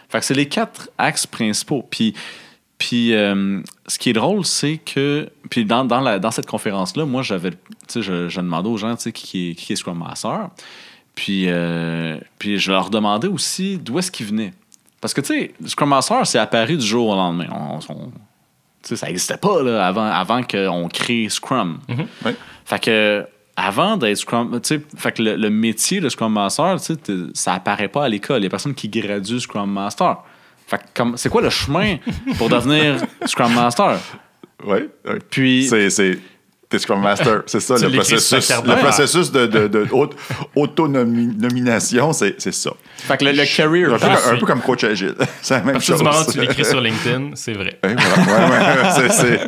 Fait 0.09 0.19
que 0.21 0.25
c'est 0.25 0.35
les 0.35 0.49
quatre 0.49 0.91
axes 0.99 1.27
principaux. 1.27 1.87
Puis 1.91 2.15
puis, 2.77 3.15
euh, 3.15 3.61
ce 3.87 3.99
qui 4.01 4.11
est 4.11 4.15
drôle, 4.15 4.45
c'est 4.45 4.79
que. 4.79 5.31
Puis, 5.49 5.65
dans, 5.65 5.85
dans, 5.85 6.01
la, 6.01 6.19
dans 6.19 6.33
cette 6.33 6.45
conférence-là, 6.47 7.07
moi, 7.07 7.23
j'avais. 7.23 7.51
Tu 7.53 7.57
sais, 7.87 8.03
je, 8.03 8.29
je 8.29 8.41
demandais 8.41 8.69
aux 8.69 8.77
gens, 8.77 8.95
tu 8.97 9.03
sais, 9.05 9.13
qui, 9.13 9.23
qui 9.25 9.51
est- 9.51 9.55
qui 9.55 9.73
est 9.73 9.77
Scrum 9.77 9.97
Master. 9.97 10.49
Puis, 11.15 11.45
euh, 11.47 12.19
puis, 12.39 12.59
je 12.59 12.73
leur 12.73 12.91
demandais 12.91 13.29
aussi 13.29 13.79
d'où 13.79 14.01
est-ce 14.01 14.11
qu'ils 14.11 14.27
venaient. 14.27 14.53
Parce 15.01 15.15
que, 15.15 15.21
tu 15.21 15.29
sais, 15.29 15.55
Scrum 15.67 15.89
Master, 15.91 16.27
c'est 16.27 16.41
apparu 16.41 16.77
du 16.77 16.85
jour 16.85 17.11
au 17.11 17.15
lendemain. 17.15 17.47
On, 17.53 17.79
ça 18.85 19.07
n'existait 19.07 19.37
pas, 19.37 19.63
là, 19.63 19.87
avant, 19.87 20.07
avant 20.07 20.43
qu'on 20.43 20.89
crée 20.93 21.29
Scrum. 21.29 21.79
Oui. 21.89 22.33
Fait 22.65 22.79
que. 22.83 23.27
Avant 23.57 23.97
d'être 23.97 24.17
Scrum, 24.17 24.61
fait 24.97 25.13
que 25.13 25.23
le, 25.23 25.37
le 25.37 25.49
métier 25.49 26.01
de 26.01 26.09
Scrum 26.09 26.33
Master, 26.33 26.77
ça 27.35 27.55
apparaît 27.55 27.87
pas 27.87 28.05
à 28.05 28.09
l'école. 28.09 28.41
Il 28.41 28.45
y 28.45 28.47
a 28.49 28.51
personne 28.51 28.75
qui 28.75 28.89
gradue 28.89 29.39
Scrum 29.39 29.71
Master. 29.71 30.17
Fait 30.67 30.81
comme, 30.93 31.17
c'est 31.17 31.29
quoi 31.29 31.41
le 31.41 31.51
chemin 31.51 31.99
pour 32.37 32.49
devenir 32.49 32.97
Scrum 33.27 33.55
Master? 33.55 34.01
Oui. 34.65 34.79
oui. 35.05 35.15
Puis, 35.31 35.69
C'est. 35.69 36.19
C'est 36.75 36.79
T'es 36.79 36.83
Scrum 36.83 37.01
Master, 37.01 37.43
c'est 37.47 37.61
ça, 37.61 37.75
le 37.79 37.91
processus. 37.91 38.51
Le 38.67 38.77
processus 38.81 39.31
de, 39.33 39.47
de, 39.47 39.69
de 39.69 39.87
haute- 39.93 40.17
autonomination, 40.57 42.13
c'est 42.13 42.35
c'est 42.39 42.53
ça. 42.53 42.71
fait 42.97 43.17
que 43.17 43.25
le, 43.25 43.33
le 43.33 43.45
career 43.57 43.89
Un 43.89 43.99
peu, 43.99 43.99
path, 43.99 44.29
un 44.33 44.37
peu 44.37 44.47
comme 44.47 44.61
coach 44.61 44.85
agile. 44.85 45.15
C'est 45.43 45.55
la 45.55 45.61
même 45.65 45.81
chose. 45.81 45.99
du 45.99 46.05
moment 46.05 46.17
où 46.27 46.33
tu 46.33 46.41
l'écris 46.41 46.65
sur 46.65 46.81
LinkedIn, 46.81 47.31
c'est 47.35 47.53
vrai. 47.53 47.79
Oui, 47.85 47.91
voilà. 48.27 48.47
Ouais, 48.49 48.83
ouais, 48.83 48.91
c'est- 48.97 49.13
c'est- 49.13 49.41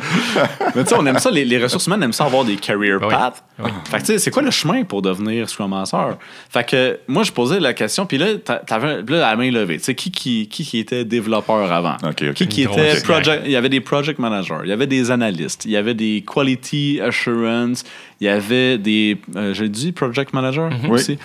Mais 0.75 0.83
tu 0.83 0.89
sais, 0.89 0.95
on 0.97 1.05
aime 1.07 1.17
ça, 1.19 1.31
les, 1.31 1.43
les 1.45 1.61
ressources 1.61 1.87
humaines 1.87 2.03
aiment 2.03 2.13
ça 2.13 2.25
avoir 2.25 2.45
des 2.45 2.55
career 2.55 2.99
Oui. 3.01 3.07
paths. 3.09 3.43
Oui. 3.59 3.71
Fait 3.89 3.97
que 3.97 4.01
tu 4.01 4.05
sais, 4.07 4.19
c'est 4.19 4.31
quoi 4.31 4.43
le 4.43 4.51
chemin 4.51 4.83
pour 4.83 5.01
devenir 5.01 5.49
Scrum 5.49 5.71
Master? 5.71 6.17
Fait 6.51 6.63
que 6.67 6.99
moi, 7.07 7.23
je 7.23 7.31
posais 7.31 7.59
la 7.59 7.73
question, 7.73 8.05
puis 8.05 8.17
là, 8.19 8.27
t'a- 8.43 8.57
t'avais 8.59 8.97
là, 9.01 9.19
la 9.19 9.35
main 9.35 9.49
levée. 9.51 9.77
Tu 9.77 9.85
sais, 9.85 9.95
qui, 9.95 10.11
qui, 10.11 10.47
qui, 10.47 10.63
qui 10.65 10.77
était 10.79 11.03
développeur 11.05 11.71
avant? 11.71 11.95
Ok, 12.03 12.23
ok. 12.29 12.33
Qui, 12.33 12.47
qui 12.47 12.61
était 12.63 13.01
project... 13.01 13.43
Il 13.45 13.51
y 13.51 13.55
avait 13.55 13.69
des 13.69 13.81
project 13.81 14.19
managers, 14.19 14.59
il 14.63 14.69
y 14.69 14.73
avait 14.73 14.87
des 14.87 15.09
analystes, 15.09 15.65
il 15.65 15.71
y 15.71 15.77
avait 15.77 15.93
des 15.95 16.23
quality 16.31 16.99
assurance, 17.01 17.16
il 17.25 18.25
y 18.25 18.27
avait 18.27 18.77
des... 18.77 19.17
euh, 19.35 19.53
J'ai 19.53 19.69
dit 19.69 19.91
project 19.91 20.33
manager 20.33 20.69
aussi. 20.89 21.17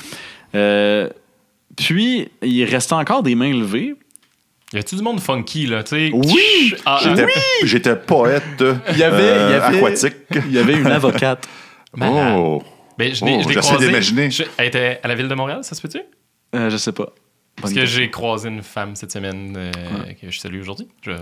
Euh, 0.54 1.08
puis, 1.76 2.28
il 2.42 2.64
restait 2.64 2.94
encore 2.94 3.22
des 3.22 3.34
mains 3.34 3.52
levées. 3.52 3.94
Y 4.74 4.78
a-tu 4.78 4.96
du 4.96 5.02
monde 5.02 5.20
funky, 5.20 5.66
là? 5.66 5.82
Tu 5.82 5.90
sais, 5.96 6.10
Oui! 6.14 6.74
Ah, 6.86 6.98
J'étais 7.64 7.96
poète 7.96 8.42
Il 8.92 8.98
y 8.98 9.02
avait, 9.02 9.22
euh, 9.22 9.48
il 9.48 9.52
y 9.52 9.54
avait, 9.60 9.76
aquatique. 9.78 10.16
Il 10.46 10.52
y 10.52 10.58
avait 10.58 10.74
une 10.74 10.86
avocate. 10.86 11.46
malade. 11.94 12.34
Oh! 12.38 12.62
Ben, 12.98 13.14
je 13.14 13.24
l'ai 13.24 13.42
Oh, 13.46 13.60
croisée. 13.60 13.86
d'imaginer. 13.86 14.30
Je- 14.30 14.44
Elle 14.58 14.68
était 14.68 15.00
à 15.02 15.08
la 15.08 15.14
ville 15.14 15.28
de 15.28 15.34
Montréal, 15.34 15.60
ça 15.62 15.74
se 15.74 15.80
peut-tu? 15.82 16.00
Euh, 16.54 16.68
je 16.70 16.76
sais 16.76 16.92
pas. 16.92 17.08
Parce 17.56 17.72
Bonne 17.72 17.82
que 17.82 17.86
j'ai 17.86 18.10
croisé 18.10 18.48
une 18.48 18.62
femme 18.62 18.96
cette 18.96 19.12
semaine 19.12 19.54
euh, 19.56 19.70
que 20.20 20.30
je 20.30 20.38
salue 20.38 20.60
aujourd'hui. 20.60 20.88
Je... 21.02 21.12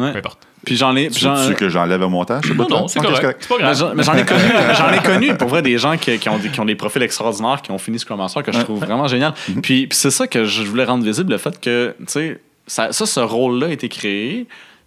Ouais. 0.00 0.12
Peu 0.12 0.18
importe. 0.18 0.46
Puis 0.64 0.76
j'en 0.76 0.94
ai. 0.96 1.08
puis 1.08 1.26
Tu 1.46 1.54
que 1.54 1.68
j'enlève 1.68 2.02
au 2.02 2.08
montage? 2.08 2.44
Non, 2.54 2.68
non, 2.68 2.88
c'est 2.88 3.00
correct. 3.00 3.36
C'est 3.40 3.48
pas 3.48 3.56
Mais 3.58 3.62
grave. 3.64 3.76
j'en 3.76 3.94
mais 3.94 4.02
j'en 4.02 4.14
ai 4.14 4.24
connu, 4.26 4.42
j'en 4.76 4.92
ai 4.92 4.98
connu 4.98 5.34
pour 5.36 5.48
vrai 5.48 5.62
des 5.62 5.78
gens 5.78 5.96
qui, 5.96 6.18
qui 6.18 6.28
ont, 6.28 6.38
des, 6.38 6.48
qui 6.50 6.60
ont 6.60 6.64
des 6.64 6.74
profils 6.74 7.02
extraordinaires, 7.02 7.62
qui 7.62 7.70
ont 7.70 7.78
fini 7.78 7.98
Scrum 7.98 8.18
Master, 8.18 8.42
que 8.42 8.52
je 8.52 8.60
trouve 8.60 8.78
vraiment 8.80 9.06
génial. 9.08 9.32
Puis, 9.62 9.86
puis 9.86 9.88
c'est 9.92 10.10
ça 10.10 10.26
que 10.26 10.44
je 10.44 10.62
voulais 10.62 10.84
rendre 10.84 11.04
visible, 11.04 11.32
le 11.32 11.38
fait 11.38 11.58
que, 11.60 11.94
tu 11.98 12.04
sais, 12.08 12.40
ça, 12.66 12.92
ça, 12.92 13.06
ce 13.06 13.20
rôle-là 13.20 13.68
a 13.68 13.70
été 13.70 13.88
créé. 13.88 14.46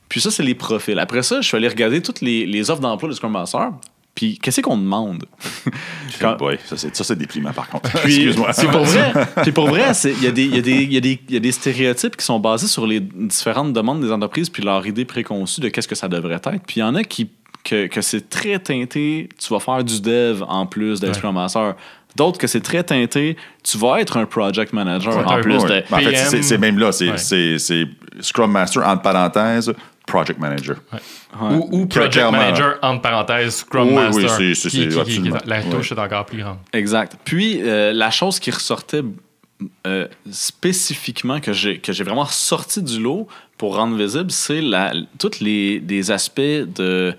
Puis 0.09 0.21
ça, 0.21 0.29
c'est 0.29 0.43
les 0.43 0.53
profils. 0.53 0.99
Après 0.99 1.23
ça, 1.23 1.41
je 1.41 1.47
suis 1.47 1.57
allé 1.57 1.67
regarder 1.67 2.01
toutes 2.01 2.21
les, 2.21 2.45
les 2.45 2.69
offres 2.69 2.81
d'emploi 2.81 3.09
de 3.09 3.13
Scrum 3.15 3.31
Master. 3.31 3.71
Puis 4.15 4.37
qu'est-ce 4.37 4.61
qu'on 4.61 4.77
demande? 4.77 5.25
Quand- 6.19 6.37
Boy, 6.37 6.57
ça, 6.65 6.75
c'est 6.77 7.15
déprimant, 7.17 7.51
par 7.51 7.67
contre. 7.67 7.89
Excuse-moi. 8.05 8.53
c'est 8.53 8.67
pour 8.67 8.83
vrai. 8.83 9.11
Puis 9.43 9.51
pour 9.51 9.67
vrai, 9.67 9.91
il 10.03 10.23
y, 10.23 10.27
a 10.27 10.31
des- 10.31 10.43
il 10.45 10.53
y, 10.53 10.55
y, 10.93 10.97
a 10.97 11.01
des- 11.01 11.19
il 11.27 11.33
y 11.33 11.37
a 11.37 11.39
des 11.39 11.51
stéréotypes 11.51 12.15
qui 12.15 12.25
sont 12.25 12.39
basés 12.39 12.67
sur 12.67 12.85
les 12.85 12.99
différentes 12.99 13.73
demandes 13.73 14.01
des 14.01 14.11
entreprises 14.11 14.49
puis 14.49 14.61
leur 14.63 14.85
idée 14.85 15.05
préconçue 15.05 15.61
de 15.61 15.69
qu'est-ce 15.69 15.87
que 15.87 15.95
ça 15.95 16.07
devrait 16.07 16.35
être. 16.35 16.51
Puis 16.67 16.77
il 16.77 16.79
y 16.79 16.83
en 16.83 16.95
a 16.95 17.03
qui 17.03 17.29
que, 17.63 17.87
que 17.87 18.01
c'est 18.01 18.29
très 18.29 18.59
teinté, 18.59 19.29
tu 19.39 19.47
vas 19.53 19.59
faire 19.61 19.83
du 19.85 20.01
dev 20.01 20.43
en 20.47 20.65
plus 20.65 20.99
d'être 20.99 21.11
Ouais. 21.11 21.17
Scrum 21.17 21.33
Master. 21.35 21.75
D'autres 22.15 22.37
que 22.37 22.45
c'est 22.45 22.59
très 22.61 22.83
teinté, 22.83 23.37
tu 23.63 23.77
vas 23.79 23.99
être 24.01 24.17
un 24.17 24.25
project 24.27 24.73
manager 24.73 25.17
en 25.27 25.41
plus 25.41 25.63
de. 25.63 25.67
Ben, 25.67 25.83
en 25.91 25.97
fait, 25.99 26.41
c'est- 26.43 26.57
même 26.59 26.77
là. 26.77 26.91
C'est 26.91 27.09
Ouais. 27.11 27.17
c'est- 27.17 27.57
c'est 27.57 27.85
Scrum 28.19 28.51
Master, 28.51 28.85
entre 28.87 29.01
parenthèses, 29.01 29.73
Project 30.05 30.39
Manager. 30.39 30.77
Ou, 31.39 31.67
ou 31.71 31.85
Project 31.87 32.13
Clairement. 32.13 32.37
Manager, 32.37 32.77
entre 32.81 33.01
parenthèses, 33.01 33.55
Scrum 33.57 33.87
Oui, 33.87 33.93
oui, 33.95 34.23
Master. 34.23 34.29
c'est- 34.31 34.53
c'est- 34.55 34.69
c'est. 34.91 35.45
La 35.47 35.63
touche 35.63 35.91
est 35.91 35.99
encore 35.99 36.25
plus 36.25 36.39
grande. 36.41 36.57
Exact. 36.73 37.17
Puis, 37.23 37.61
euh, 37.61 37.93
la 37.93 38.11
chose 38.11 38.39
qui 38.39 38.51
ressortait 38.51 39.01
euh, 39.87 40.07
spécifiquement, 40.29 41.39
que 41.39 41.53
j'ai, 41.53 41.79
que 41.79 41.93
j'ai 41.93 42.03
vraiment 42.03 42.25
sorti 42.25 42.81
du 42.83 42.99
lot 43.01 43.27
pour 43.57 43.75
rendre 43.77 43.95
visible, 43.95 44.29
c'est 44.31 44.61
la, 44.61 44.93
tous 45.19 45.39
les, 45.39 46.11
aspects 46.11 46.41
de, 46.41 47.15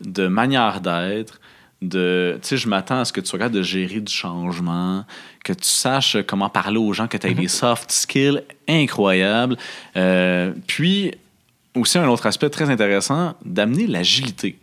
de 0.00 0.26
manière 0.26 0.80
d'être. 0.80 1.40
De, 1.82 2.38
tu 2.40 2.48
sais, 2.48 2.56
je 2.56 2.66
m'attends 2.68 3.00
à 3.00 3.04
ce 3.04 3.12
que 3.12 3.20
tu 3.20 3.26
sois 3.26 3.38
capable 3.38 3.56
de 3.56 3.62
gérer 3.62 4.00
du 4.00 4.10
changement, 4.12 5.04
que 5.44 5.52
tu 5.52 5.68
saches 5.68 6.16
comment 6.26 6.48
parler 6.48 6.78
aux 6.78 6.94
gens, 6.94 7.06
que 7.06 7.18
tu 7.18 7.26
aies 7.26 7.34
des 7.34 7.48
soft 7.48 7.90
skills 7.92 8.40
incroyables. 8.66 9.58
Euh, 9.96 10.52
puis, 10.66 11.12
aussi 11.74 11.98
un 11.98 12.08
autre 12.08 12.26
aspect 12.26 12.50
très 12.50 12.70
intéressant, 12.70 13.34
d'amener 13.44 13.86
l'agilité. 13.86 14.58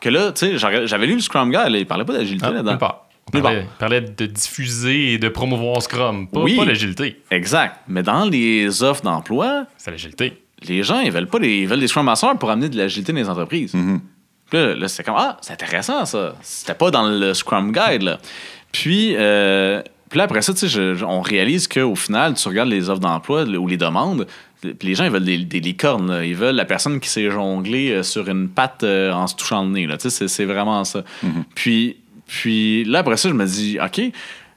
Que 0.00 0.08
là, 0.08 0.32
tu 0.32 0.58
sais, 0.58 0.58
j'avais 0.86 1.06
lu 1.06 1.14
le 1.14 1.20
Scrum 1.20 1.50
Guide, 1.50 1.68
il 1.74 1.86
parlait 1.86 2.04
pas 2.04 2.14
d'agilité 2.14 2.46
Ah, 2.48 2.52
là-dedans. 2.52 2.76
pas. 2.78 3.08
On 3.34 3.40
parlait, 3.40 3.66
parlait 3.78 4.00
de 4.00 4.26
diffuser 4.26 5.12
et 5.12 5.18
de 5.18 5.28
promouvoir 5.28 5.80
Scrum, 5.80 6.26
pas, 6.28 6.40
Oui. 6.40 6.56
pas 6.56 6.64
l'agilité. 6.64 7.20
Exact. 7.30 7.76
Mais 7.86 8.02
dans 8.02 8.24
les 8.24 8.82
offres 8.82 9.02
d'emploi, 9.02 9.66
C'est 9.76 9.92
l'agilité. 9.92 10.42
les 10.62 10.82
gens, 10.82 10.98
ils 11.00 11.12
veulent 11.12 11.28
pas 11.28 11.38
des, 11.38 11.58
ils 11.60 11.68
veulent 11.68 11.78
des 11.80 11.86
Scrum 11.86 12.04
Masters 12.06 12.36
pour 12.36 12.50
amener 12.50 12.68
de 12.68 12.76
l'agilité 12.76 13.12
dans 13.12 13.18
les 13.18 13.28
entreprises. 13.28 13.74
Mm-hmm. 13.74 14.00
Puis 14.50 14.58
là, 14.58 14.74
là, 14.74 14.88
c'est 14.88 15.04
comme, 15.04 15.14
ah, 15.16 15.38
c'est 15.40 15.52
intéressant 15.52 16.04
ça. 16.04 16.34
C'était 16.42 16.74
pas 16.74 16.90
dans 16.90 17.04
le 17.08 17.32
Scrum 17.32 17.70
Guide, 17.72 18.02
là. 18.02 18.18
Puis, 18.72 19.14
euh, 19.16 19.80
puis 20.10 20.18
là, 20.18 20.24
après 20.24 20.42
ça, 20.42 20.52
tu 20.52 20.58
sais, 20.60 20.68
je- 20.68 21.04
on 21.04 21.20
réalise 21.20 21.68
qu'au 21.68 21.94
final, 21.94 22.34
tu 22.34 22.48
regardes 22.48 22.68
les 22.70 22.90
offres 22.90 23.00
d'emploi 23.00 23.44
ou 23.44 23.68
les 23.68 23.76
demandes, 23.76 24.26
puis 24.62 24.88
les 24.88 24.94
gens, 24.94 25.04
ils 25.04 25.10
veulent 25.10 25.24
des, 25.24 25.38
des 25.38 25.60
licornes. 25.60 26.10
là. 26.10 26.24
Ils 26.24 26.34
veulent 26.36 26.54
la 26.56 26.64
personne 26.64 27.00
qui 27.00 27.08
sait 27.08 27.30
jongler 27.30 27.90
euh, 27.90 28.02
sur 28.02 28.28
une 28.28 28.48
patte 28.48 28.84
euh, 28.84 29.12
en 29.12 29.26
se 29.26 29.34
touchant 29.36 29.64
le 29.64 29.70
nez. 29.70 29.88
C'est, 29.98 30.44
vraiment 30.44 30.84
ça. 30.84 31.02
puis, 31.54 31.96
puis 32.26 32.84
là, 32.84 33.00
après 33.00 33.16
ça, 33.16 33.28
je 33.28 33.34
me 33.34 33.44
dis, 33.46 33.78
OK, 33.84 34.00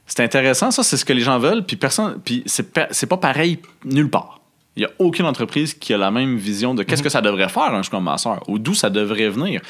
c'est 0.06 0.20
intéressant, 0.22 0.70
ça, 0.70 0.82
c'est 0.82 0.96
ce 0.96 1.04
que 1.04 1.12
les 1.12 1.20
gens 1.22 1.38
veulent, 1.38 1.64
puis 1.64 1.76
personne, 1.76 2.20
puis 2.24 2.42
c'est, 2.46 2.72
pa- 2.72 2.86
c'est 2.92 3.06
pas 3.08 3.16
pareil 3.16 3.58
nulle 3.84 4.08
part. 4.08 4.40
Il 4.76 4.80
n'y 4.80 4.86
a 4.86 4.90
aucune 4.98 5.24
entreprise 5.26 5.74
qui 5.74 5.92
a 5.94 5.98
la 5.98 6.10
même 6.10 6.36
vision 6.36 6.74
de 6.74 6.82
qu'est-ce 6.82 7.02
que 7.02 7.08
ça 7.08 7.20
devrait 7.22 7.48
faire 7.48 7.74
un 7.74 7.82
Scrum 7.82 8.04
Master 8.04 8.38
ou 8.46 8.58
d'où 8.58 8.74
ça 8.74 8.90
devrait 8.90 9.30
venir. 9.30 9.60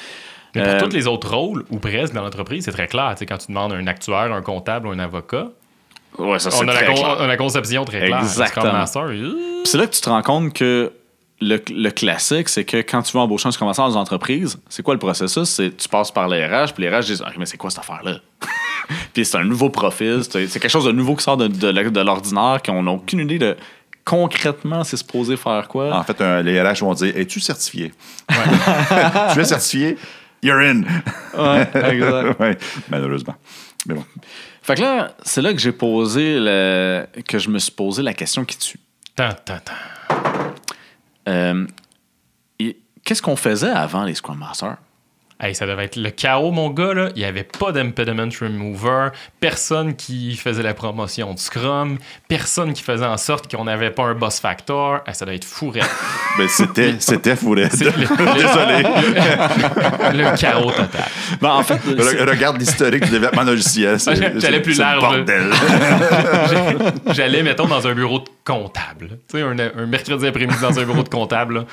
Mais 0.54 0.62
pour 0.62 0.70
Euh, 0.72 0.80
tous 0.80 0.94
les 0.94 1.06
autres 1.06 1.32
rôles, 1.34 1.64
ou 1.70 1.78
presque 1.78 2.12
dans 2.12 2.22
l'entreprise, 2.22 2.64
c'est 2.64 2.72
très 2.72 2.86
clair. 2.88 3.10
Tu 3.12 3.20
sais, 3.20 3.26
quand 3.26 3.38
tu 3.38 3.48
demandes 3.48 3.72
un 3.72 3.86
actuaire, 3.86 4.32
un 4.32 4.42
comptable 4.42 4.88
ou 4.88 4.90
un 4.90 4.98
avocat, 4.98 5.48
Ouais, 6.18 6.38
ça, 6.38 6.50
c'est 6.50 6.64
on 6.64 6.68
a, 6.68 6.72
la 6.72 6.74
très 6.74 6.86
con- 6.86 6.94
clair. 6.94 7.16
on 7.18 7.22
a 7.22 7.26
la 7.26 7.36
conception 7.36 7.84
très 7.84 7.98
claire. 8.00 8.18
Exactement. 8.18 8.84
C'est 9.64 9.78
là 9.78 9.86
que 9.86 9.94
tu 9.94 10.00
te 10.00 10.08
rends 10.08 10.22
compte 10.22 10.52
que 10.52 10.92
le, 11.40 11.60
le 11.70 11.90
classique, 11.90 12.48
c'est 12.48 12.64
que 12.64 12.78
quand 12.78 13.02
tu 13.02 13.12
veux 13.12 13.18
embaucher 13.20 13.48
un 13.48 13.64
Master 13.66 13.84
dans 13.86 13.92
une 13.92 13.98
entreprise, 13.98 14.58
c'est 14.68 14.82
quoi 14.82 14.94
le 14.94 14.98
processus? 15.00 15.44
C'est 15.48 15.76
tu 15.76 15.88
passes 15.88 16.10
par 16.10 16.28
les 16.28 16.46
RH, 16.46 16.72
puis 16.74 16.84
les 16.84 16.88
RH 16.96 17.00
disent 17.04 17.22
Ah, 17.26 17.30
mais 17.36 17.44
c'est 17.46 17.58
quoi 17.58 17.68
cette 17.70 17.80
affaire-là? 17.80 18.20
puis 19.12 19.24
c'est 19.26 19.36
un 19.36 19.44
nouveau 19.44 19.68
profil, 19.68 20.22
c'est 20.28 20.48
quelque 20.48 20.68
chose 20.68 20.86
de 20.86 20.92
nouveau 20.92 21.14
qui 21.16 21.24
sort 21.24 21.36
de, 21.36 21.48
de 21.48 22.00
l'ordinaire, 22.00 22.60
qu'on 22.64 22.82
n'a 22.84 22.90
aucune 22.92 23.20
idée 23.20 23.38
de 23.38 23.56
concrètement 24.04 24.84
c'est 24.84 24.96
supposé 24.96 25.36
faire 25.36 25.66
quoi. 25.68 25.92
En 25.94 26.04
fait, 26.04 26.20
un- 26.22 26.40
les 26.42 26.62
RH 26.62 26.80
vont 26.80 26.94
dire 26.94 27.12
Es-tu 27.16 27.40
certifié? 27.40 27.92
Tu 29.34 29.40
es 29.40 29.44
certifié? 29.44 29.96
You're 30.46 30.60
in 30.60 30.82
Ouais, 31.34 31.68
exact. 31.92 32.38
Ouais, 32.40 32.58
Malheureusement. 32.88 33.34
Mais 33.86 33.94
bon. 33.94 34.04
Fait 34.62 34.74
que 34.74 34.80
là, 34.80 35.12
c'est 35.22 35.42
là 35.42 35.52
que 35.52 35.58
j'ai 35.58 35.72
posé 35.72 36.38
le, 36.38 37.06
que 37.26 37.38
je 37.38 37.50
me 37.50 37.58
suis 37.58 37.72
posé 37.72 38.02
la 38.02 38.14
question 38.14 38.44
qui 38.44 38.56
tue. 38.58 38.80
Tant, 39.14 39.32
tant, 39.44 39.58
tant. 39.64 39.72
Euh, 41.28 41.66
Qu'est-ce 43.06 43.22
qu'on 43.22 43.36
faisait 43.36 43.70
avant 43.70 44.02
les 44.02 44.16
Scrum 44.16 44.36
Masters? 44.36 44.78
Hey, 45.38 45.54
ça 45.54 45.66
devait 45.66 45.84
être 45.84 45.96
le 45.96 46.08
chaos, 46.10 46.50
mon 46.50 46.70
gars. 46.70 46.94
Là. 46.94 47.10
Il 47.14 47.18
n'y 47.18 47.24
avait 47.26 47.42
pas 47.44 47.70
d'impediment 47.70 48.26
remover, 48.40 49.08
personne 49.38 49.94
qui 49.94 50.34
faisait 50.34 50.62
la 50.62 50.72
promotion 50.72 51.34
de 51.34 51.38
Scrum, 51.38 51.98
personne 52.26 52.72
qui 52.72 52.82
faisait 52.82 53.04
en 53.04 53.18
sorte 53.18 53.54
qu'on 53.54 53.64
n'avait 53.64 53.90
pas 53.90 54.04
un 54.04 54.14
boss 54.14 54.40
factor. 54.40 55.00
Hey, 55.06 55.14
ça 55.14 55.26
doit 55.26 55.34
être 55.34 55.44
fou. 55.44 55.68
raide. 55.70 55.84
Ben, 56.38 56.48
c'était, 56.48 56.94
c'était 56.98 57.34
fou 57.34 57.50
raide. 57.52 57.70
C'est 57.72 57.84
le- 57.84 57.92
le- 57.92 58.06
Désolé. 58.34 60.22
Le 60.22 60.36
chaos 60.36 60.70
total. 60.70 61.08
Ben, 61.40 61.48
en 61.50 61.62
fait, 61.62 61.76
Re- 61.86 62.28
regarde 62.28 62.58
l'historique 62.58 63.04
du 63.04 63.10
développement 63.10 63.42
logiciel. 63.42 63.98
J'allais 64.38 64.60
plus 64.60 64.78
large. 64.78 65.00
bordel. 65.00 65.50
J'allais, 67.12 67.42
mettons, 67.42 67.66
dans 67.66 67.86
un 67.86 67.94
bureau 67.94 68.18
de 68.20 68.28
comptable. 68.44 69.18
Tu 69.30 69.38
sais, 69.38 69.42
un, 69.42 69.58
un 69.58 69.86
mercredi 69.86 70.26
après-midi 70.26 70.58
dans 70.60 70.78
un 70.78 70.84
bureau 70.84 71.02
de 71.02 71.08
comptable, 71.08 71.54
là, 71.54 71.64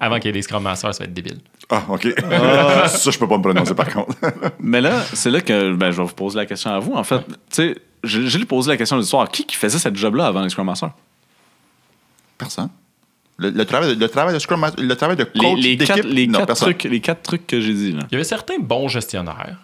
avant 0.00 0.16
qu'il 0.16 0.26
y 0.26 0.28
ait 0.30 0.32
des 0.32 0.42
Scrum 0.42 0.62
Masters, 0.62 0.94
ça 0.94 1.04
va 1.04 1.08
être 1.08 1.14
débile. 1.14 1.38
Ah, 1.74 1.84
OK. 1.88 2.06
Ça, 2.88 3.10
je 3.10 3.18
peux 3.18 3.26
pas 3.26 3.38
me 3.38 3.42
prononcer, 3.42 3.74
par 3.74 3.88
contre. 3.88 4.14
Mais 4.60 4.80
là, 4.82 5.00
c'est 5.14 5.30
là 5.30 5.40
que 5.40 5.72
ben, 5.74 5.90
je 5.90 5.96
vais 6.02 6.06
vous 6.06 6.12
poser 6.14 6.36
la 6.38 6.44
question 6.46 6.70
à 6.70 6.78
vous. 6.78 6.92
En 6.92 7.02
fait, 7.04 7.20
tu 7.26 7.32
sais, 7.50 7.76
je, 8.04 8.20
je 8.26 8.38
lui 8.38 8.44
posé 8.44 8.70
la 8.70 8.76
question 8.76 8.96
de 8.96 9.00
l'histoire. 9.00 9.28
Qui, 9.30 9.46
qui 9.46 9.56
faisait 9.56 9.78
cette 9.78 9.96
job-là 9.96 10.26
avant 10.26 10.42
les 10.42 10.50
Scrum 10.50 10.66
Masters? 10.66 10.90
Personne. 12.36 12.68
Le, 13.38 13.48
le 13.50 13.64
travail, 13.64 13.96
de- 13.96 14.00
le 14.00 14.08
travail 14.08 14.34
de 14.34 14.38
Scrum 14.38 14.60
Master, 14.60 14.84
le 14.84 14.94
travail 14.96 15.16
de 15.16 15.26
Les, 15.34 15.40
coach 15.40 15.58
les 15.62 15.76
quatre, 15.78 16.04
les, 16.06 16.26
non, 16.26 16.40
quatre 16.40 16.56
trucs, 16.56 16.84
les 16.84 17.00
quatre 17.00 17.22
trucs 17.22 17.46
que 17.46 17.60
j'ai 17.60 17.72
dit. 17.72 17.92
Là. 17.92 18.02
Il 18.10 18.12
y 18.12 18.14
avait 18.16 18.24
certains 18.24 18.58
bons 18.58 18.88
gestionnaires 18.88 19.56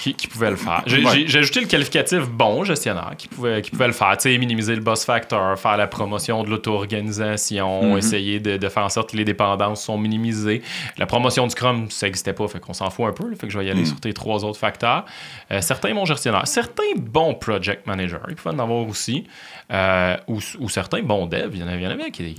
qui, 0.00 0.14
qui 0.14 0.26
pouvaient 0.28 0.50
le 0.50 0.56
faire. 0.56 0.82
J'ai 0.86 1.04
Ouais. 1.04 1.24
ajouté 1.36 1.60
le 1.60 1.66
qualificatif 1.66 2.28
bon 2.28 2.64
gestionnaire 2.64 3.12
qui 3.18 3.28
pouvait, 3.28 3.62
qui 3.62 3.70
pouvait 3.70 3.86
le 3.86 3.92
faire. 3.92 4.16
Tu 4.16 4.30
sais, 4.32 4.38
minimiser 4.38 4.74
le 4.74 4.80
boss 4.80 5.04
factor, 5.04 5.58
faire 5.58 5.76
la 5.76 5.86
promotion 5.86 6.42
de 6.44 6.50
l'auto-organisation, 6.50 7.96
essayer 7.96 8.40
de, 8.40 8.56
de 8.56 8.68
faire 8.68 8.84
en 8.84 8.88
sorte 8.88 9.10
que 9.10 9.16
les 9.16 9.24
dépendances 9.24 9.82
sont 9.84 9.98
minimisées. 9.98 10.62
La 10.98 11.06
promotion 11.06 11.44
du 11.44 11.50
Scrum, 11.50 11.90
ça 11.90 12.06
n'existait 12.06 12.32
pas, 12.32 12.46
fait 12.48 12.60
qu'on 12.60 12.72
s'en 12.72 12.90
fout 12.90 13.06
un 13.06 13.12
peu. 13.12 13.28
là, 13.28 13.36
fait 13.36 13.46
que 13.46 13.52
je 13.52 13.58
vais 13.58 13.66
y 13.66 13.70
aller 13.70 13.84
sur 13.84 14.00
tes 14.00 14.12
trois 14.12 14.44
autres 14.44 14.58
facteurs. 14.58 15.04
Euh, 15.50 15.60
certains 15.60 15.94
bons 15.94 16.04
gestionnaires, 16.04 16.46
certains 16.46 16.82
bons 16.96 17.34
project 17.34 17.86
managers, 17.86 18.16
ils 18.28 18.34
pouvaient 18.36 18.54
en 18.54 18.58
avoir 18.60 18.86
aussi. 18.86 19.24
Euh, 19.72 20.16
ou, 20.28 20.40
ou 20.60 20.68
certains 20.68 21.02
bons 21.02 21.26
devs, 21.26 21.50
il 21.54 21.60
y 21.60 21.62
en 21.62 21.68
avait, 21.68 21.78
il 21.78 21.84
y 21.84 21.86
en 21.86 21.90
avait 21.90 22.10
qui, 22.10 22.34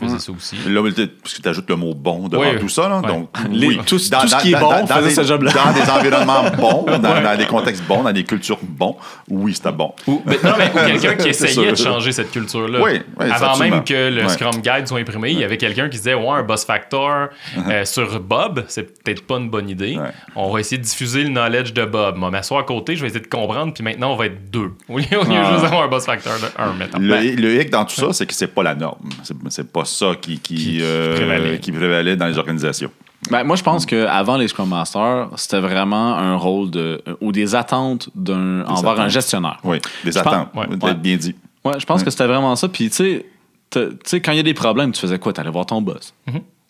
faisaient 0.00 0.18
ça 0.18 0.32
aussi. 0.32 0.56
Là, 0.66 0.82
parce 0.82 1.34
que 1.34 1.42
tu 1.42 1.48
ajoutes 1.48 1.68
le 1.70 1.76
mot 1.76 1.94
bon 1.94 2.28
devant 2.28 2.42
tout 2.58 2.68
ça. 2.68 2.88
Là, 2.88 3.00
donc, 3.00 3.30
Les- 3.50 3.68
oui. 3.68 3.76
tout- 3.78 3.84
tout 3.90 3.98
ce 3.98 4.42
qui 4.42 4.52
est 4.52 4.58
bon 4.58 4.86
faisait 4.86 5.02
des, 5.02 5.14
ce 5.14 5.22
job-là. 5.22 5.52
Dans 5.52 5.72
des 5.72 5.88
environnements 5.90 6.49
bons, 6.56 6.84
dans, 6.84 6.98
dans 6.98 7.36
des 7.36 7.46
contextes 7.46 7.82
bons, 7.84 8.02
dans 8.02 8.12
des 8.12 8.24
cultures 8.24 8.58
bons, 8.62 8.96
oui, 9.28 9.54
c'était 9.54 9.72
bon. 9.72 9.92
Ou, 10.06 10.22
mais- 10.26 10.38
non, 10.42 10.52
mais 10.58 10.70
quelqu'un 11.00 11.14
qui 11.14 11.28
essayait 11.28 11.70
de 11.72 11.76
changer 11.76 12.12
cette 12.12 12.30
culture-là. 12.30 12.80
Oui, 12.82 13.00
oui, 13.18 13.26
Avant 13.30 13.48
absolument. 13.52 13.76
même 13.76 13.84
que 13.84 14.10
le. 14.10 14.28
Scrum 14.28 14.56
Guide 14.62 14.86
soit 14.86 14.98
imprimé, 15.00 15.30
il 15.32 15.38
y 15.38 15.44
avait 15.44 15.56
quelqu'un 15.56 15.88
qui 15.88 15.96
disait 15.98 16.14
Ouais, 16.14 16.28
un 16.30 16.42
boss 16.42 16.64
factor 16.64 17.28
euh, 17.68 17.84
sur 17.84 18.20
Bob, 18.20 18.64
c'est 18.68 19.02
peut-être 19.02 19.26
pas 19.26 19.36
une 19.38 19.50
bonne 19.50 19.68
idée. 19.68 19.98
On 20.36 20.50
va 20.50 20.60
essayer 20.60 20.78
de 20.78 20.82
diffuser 20.84 21.22
le 21.24 21.30
knowledge 21.30 21.72
de 21.72 21.84
Bob. 21.84 22.16
Moi, 22.16 22.30
m'asseoir 22.30 22.60
à 22.60 22.64
côté, 22.64 22.96
je 22.96 23.00
vais 23.02 23.08
essayer 23.08 23.20
de 23.24 23.26
comprendre, 23.28 23.72
puis 23.74 23.82
maintenant, 23.82 24.12
on 24.12 24.16
va 24.16 24.26
être 24.26 24.50
deux. 24.50 24.72
Au 24.88 24.98
lieu, 24.98 25.04
au 25.18 25.24
lieu 25.24 25.30
de 25.30 25.34
Ah. 25.36 25.52
juste 25.52 25.64
avoir 25.64 25.82
un 25.84 25.88
boss 25.88 26.06
factor 26.06 26.32
de 26.38 26.46
un, 26.62 26.72
mettons. 26.74 26.98
Le, 26.98 27.08
Ben, 27.08 27.36
le 27.40 27.60
hic 27.60 27.70
dans 27.70 27.84
tout 27.84 27.94
ça, 27.94 28.12
c'est 28.12 28.26
que 28.26 28.34
c'est 28.34 28.46
pas 28.54 28.62
la 28.62 28.74
norme. 28.74 29.08
C'est, 29.50 29.70
pas 29.72 29.84
ça 29.84 30.12
qui, 30.20 30.38
qui, 30.38 30.54
Qui- 30.54 30.64
qui 30.64 30.78
euh, 30.82 31.56
qui 31.58 31.72
prévalait 31.72 32.16
dans 32.16 32.26
les 32.26 32.38
organisations. 32.38 32.90
Ben, 33.30 33.44
moi, 33.44 33.56
je 33.56 33.62
pense 33.62 33.84
qu'avant 33.84 34.36
les 34.38 34.48
Scrum 34.48 34.68
Masters, 34.68 35.28
c'était 35.36 35.60
vraiment 35.60 36.16
un 36.16 36.36
rôle 36.36 36.70
de, 36.70 37.02
ou 37.20 37.32
des 37.32 37.54
attentes 37.54 38.08
d'un, 38.14 38.62
envers 38.66 38.92
un 38.92 38.94
attentes. 38.94 39.10
gestionnaire. 39.10 39.58
Oui, 39.62 39.78
des 40.04 40.12
Je 40.12 40.18
attentes. 40.18 40.50
pense- 40.52 40.66
ouais. 40.82 40.94
Bien 40.94 41.16
dit. 41.16 41.34
Ouais, 41.64 41.78
je 41.78 41.84
pense 41.84 42.02
que 42.02 42.10
c'était 42.10 42.26
vraiment 42.26 42.56
ça. 42.56 42.68
Puis, 42.68 42.88
tu 42.88 42.96
sais, 42.96 43.26
tu 43.70 44.20
quand 44.20 44.32
il 44.32 44.36
y 44.38 44.40
a 44.40 44.44
des 44.44 44.54
problèmes, 44.54 44.92
tu 44.92 45.00
faisais 45.00 45.18
quoi? 45.18 45.32
T'allais 45.34 45.50
voir 45.50 45.66
ton 45.66 45.82
boss. 45.82 46.14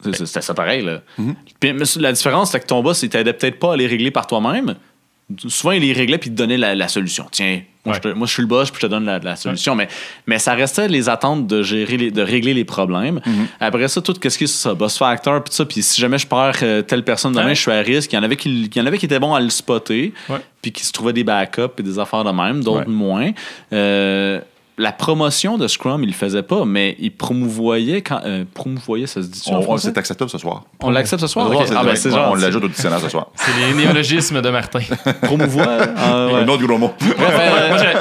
C'est- 0.03 0.25
C'était 0.27 0.41
ça 0.41 0.55
pareil, 0.55 0.83
là. 0.85 1.03
Puis, 1.61 1.73
mais 1.73 1.85
la 1.99 2.13
différence, 2.13 2.51
c'est 2.51 2.61
que 2.61 2.67
ton 2.67 2.83
boss, 2.83 3.03
il 3.03 3.11
t'aidait 3.11 3.33
peut-être 3.35 3.59
pas 3.61 3.75
à 3.75 3.77
les 3.77 3.87
régler 3.87 4.11
par 4.11 4.27
toi-même. 4.27 4.75
Souvent, 5.47 5.71
il 5.73 5.83
les 5.83 5.93
réglait 5.93 6.19
puis 6.19 6.31
il 6.31 6.33
te 6.33 6.39
donnait 6.39 6.57
la, 6.57 6.75
la 6.75 6.89
solution. 6.89 7.27
Tiens, 7.31 7.61
moi, 7.85 7.95
Ouais. 7.95 8.01
je 8.05 8.11
te- 8.11 8.15
moi, 8.15 8.27
je 8.27 8.33
suis 8.33 8.43
le 8.43 8.49
boss 8.49 8.71
puis 8.71 8.79
je 8.83 8.87
te 8.87 8.91
donne 8.91 9.07
la, 9.07 9.19
la 9.19 9.37
solution. 9.37 9.75
Mais, 9.75 9.89
mais 10.27 10.39
ça 10.39 10.53
restait 10.55 10.87
les 10.89 11.09
attentes 11.09 11.47
de 11.47 11.63
gérer, 11.63 11.97
les- 11.97 12.11
de 12.11 12.21
régler 12.23 12.53
les 12.55 12.65
problèmes. 12.65 13.21
Après 13.59 13.89
ça, 13.89 14.01
tout 14.03 14.15
ce 14.23 14.37
qui 14.39 14.45
est 14.45 14.47
ça, 14.47 14.75
boss 14.75 14.99
factor 14.99 15.43
puis 15.43 15.55
ça. 15.55 15.65
Puis 15.65 15.83
si 15.83 16.01
jamais 16.01 16.19
je 16.19 16.27
perds 16.27 16.57
euh, 16.63 16.83
telle 16.83 17.05
personne 17.05 17.33
demain, 17.33 17.47
Ouais. 17.47 17.55
je 17.55 17.61
suis 17.61 17.73
à 17.73 17.81
risque. 17.81 18.13
Il 18.13 18.17
y 18.17 18.19
en 18.19 18.23
avait 18.23 18.37
qui, 18.37 18.51
il 18.65 18.77
y 18.77 18.81
en 18.81 18.87
avait 18.87 18.99
qui 18.99 19.07
étaient 19.07 19.19
bons 19.19 19.35
à 19.35 19.41
le 19.41 19.51
spotter 19.51 20.13
puis 20.63 20.73
qui 20.73 20.85
se 20.85 20.93
trouvaient 20.93 21.15
des 21.15 21.25
backups 21.25 21.73
et 21.79 21.83
des 21.83 21.99
affaires 21.99 22.23
de 22.25 22.31
même, 22.33 22.63
d'autres 22.63 22.89
moins. 22.91 23.31
Euh, 23.73 24.41
la 24.81 24.93
promotion 24.93 25.59
de 25.59 25.69
Scrum, 25.69 26.03
il 26.03 26.09
le 26.09 26.13
faisait 26.15 26.43
pas, 26.43 26.65
mais 26.65 26.97
il 26.99 27.13
promouvoyait 27.15 28.03
quand 28.03 28.21
euh, 28.25 28.45
promouvoyait, 28.55 29.07
ça 29.07 29.23
se 29.23 29.29
dit 29.29 29.43
On, 29.47 29.59
on- 29.69 29.77
c'est 29.77 29.97
acceptable 29.99 30.31
ce 30.31 30.39
soir. 30.39 30.65
On 30.83 30.91
l'accepte 30.91 31.21
ce 31.21 31.27
soir? 31.27 31.47
Ce 31.47 31.51
Ok. 31.53 31.57
soir, 31.57 31.69
c'est 31.69 31.75
Ah 31.77 31.83
ben 31.85 31.91
Ouais, 31.91 32.11
genre 32.11 32.33
on 32.33 32.35
l'ajoute 32.37 32.65
au 32.65 32.69
dictionnaire 32.69 33.01
ce 33.01 33.09
soir. 33.09 33.29
c'est 33.35 33.53
les 33.69 33.75
néologismes 33.75 34.41
de 34.43 34.51
Martin. 34.51 34.81
promouvoir. 35.23 35.69
ah, 35.97 36.27
ouais. 36.27 36.33
Un 36.35 36.49
autre 36.49 36.67
gros 36.67 36.79
mot. 36.79 36.93
Moi, 37.19 37.29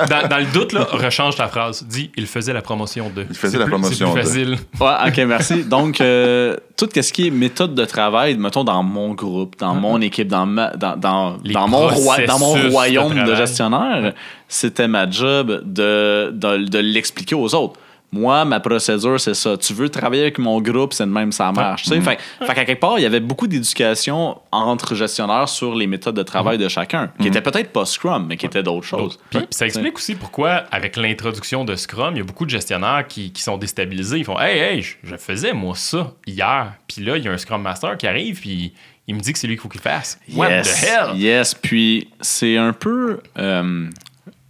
dans, 0.09 0.27
dans 0.27 0.37
le 0.37 0.45
doute, 0.53 0.73
là, 0.73 0.87
rechange 0.91 1.35
ta 1.35 1.47
phrase. 1.47 1.85
Dis 1.87 2.11
il 2.15 2.25
faisait 2.25 2.53
la 2.53 2.61
promotion 2.61 3.11
de. 3.15 3.25
Il 3.29 3.35
faisait 3.35 3.57
la 3.57 3.65
plus- 3.65 3.71
promotion 3.71 4.13
C'est 4.13 4.19
de. 4.21 4.21
plus 4.21 4.55
facile. 4.55 4.57
Ouais, 4.79 5.07
ok, 5.07 5.17
merci. 5.27 5.63
Donc, 5.63 6.01
euh, 6.01 6.55
tout 6.77 6.87
ce 6.93 7.11
qui 7.13 7.27
est 7.27 7.31
méthode 7.31 7.75
de 7.75 7.85
travail, 7.85 8.37
mettons 8.37 8.63
dans 8.63 8.81
mon 8.83 9.13
groupe, 9.13 9.55
dans 9.59 9.75
mon 9.75 9.99
équipe, 10.01 10.27
dans, 10.29 10.45
ma- 10.45 10.71
dans, 10.75 10.95
dans, 10.95 11.37
dans, 11.43 11.67
mon, 11.67 11.87
roi- 11.87 12.25
dans 12.25 12.39
mon 12.39 12.55
de 12.55 12.69
royaume 12.69 13.25
de, 13.25 13.35
gestionnaire, 13.35 14.13
c'était 14.49 14.89
ma 14.89 15.09
job 15.09 15.61
de, 15.63 16.31
de, 16.33 16.65
de 16.65 16.79
l'expliquer 16.79 17.35
aux 17.35 17.55
autres. 17.55 17.79
Moi, 18.11 18.43
ma 18.43 18.59
procédure, 18.59 19.19
c'est 19.19 19.35
ça. 19.35 19.55
Tu 19.55 19.71
veux 19.71 19.87
travailler 19.87 20.23
avec 20.23 20.39
mon 20.39 20.59
groupe, 20.59 20.93
c'est 20.93 21.05
de 21.05 21.11
même, 21.11 21.31
ça 21.31 21.51
marche. 21.51 21.83
sais. 21.85 22.01
Fait, 22.01 22.17
fait 22.39 22.55
qu'à 22.55 22.65
quelque 22.65 22.79
part, 22.79 22.97
il 22.97 23.03
y 23.03 23.05
avait 23.05 23.19
beaucoup 23.19 23.45
d'éducation 23.45 24.39
entre 24.51 24.95
gestionnaires 24.95 25.47
sur 25.47 25.75
les 25.75 25.85
méthodes 25.85 26.15
de 26.15 26.23
travail 26.23 26.57
de 26.57 26.67
chacun, 26.67 27.11
qui 27.21 27.27
étaient 27.27 27.41
peut-être 27.41 27.71
pas 27.71 27.85
Scrum, 27.85 28.25
mais 28.27 28.35
qui 28.35 28.47
étaient 28.47 28.63
d'autres 28.63 28.87
choses. 28.87 29.19
Puis, 29.29 29.41
ça 29.51 29.67
explique 29.67 29.95
aussi 29.95 30.15
pourquoi, 30.15 30.63
avec 30.71 30.97
l'introduction 30.97 31.65
de 31.65 31.75
Scrum, 31.75 32.15
il 32.15 32.17
y 32.17 32.21
a 32.21 32.23
beaucoup 32.23 32.45
de 32.45 32.49
gestionnaires 32.49 33.05
qui, 33.07 33.31
qui 33.31 33.43
sont 33.43 33.57
déstabilisés. 33.57 34.17
Ils 34.17 34.25
font 34.25 34.39
Hey, 34.39 34.57
hey, 34.57 34.81
je, 34.81 34.95
je 35.03 35.15
faisais 35.15 35.53
moi 35.53 35.75
ça 35.75 36.11
hier. 36.25 36.73
Puis 36.87 37.05
là, 37.05 37.15
il 37.15 37.23
y 37.23 37.27
a 37.27 37.31
un 37.31 37.37
Scrum 37.37 37.61
Master 37.61 37.95
qui 37.95 38.07
arrive, 38.07 38.41
puis 38.41 38.73
il 39.07 39.13
me 39.13 39.19
dit 39.19 39.33
que 39.33 39.37
c'est 39.37 39.45
lui 39.45 39.53
qu'il 39.55 39.61
faut 39.61 39.69
qu'il 39.69 39.81
fasse. 39.81 40.19
What 40.35 40.49
yes, 40.49 40.81
the 40.81 40.83
hell? 40.83 41.15
Yes, 41.15 41.53
puis 41.53 42.09
c'est 42.21 42.57
un 42.57 42.73
peu 42.73 43.19
euh, 43.37 43.87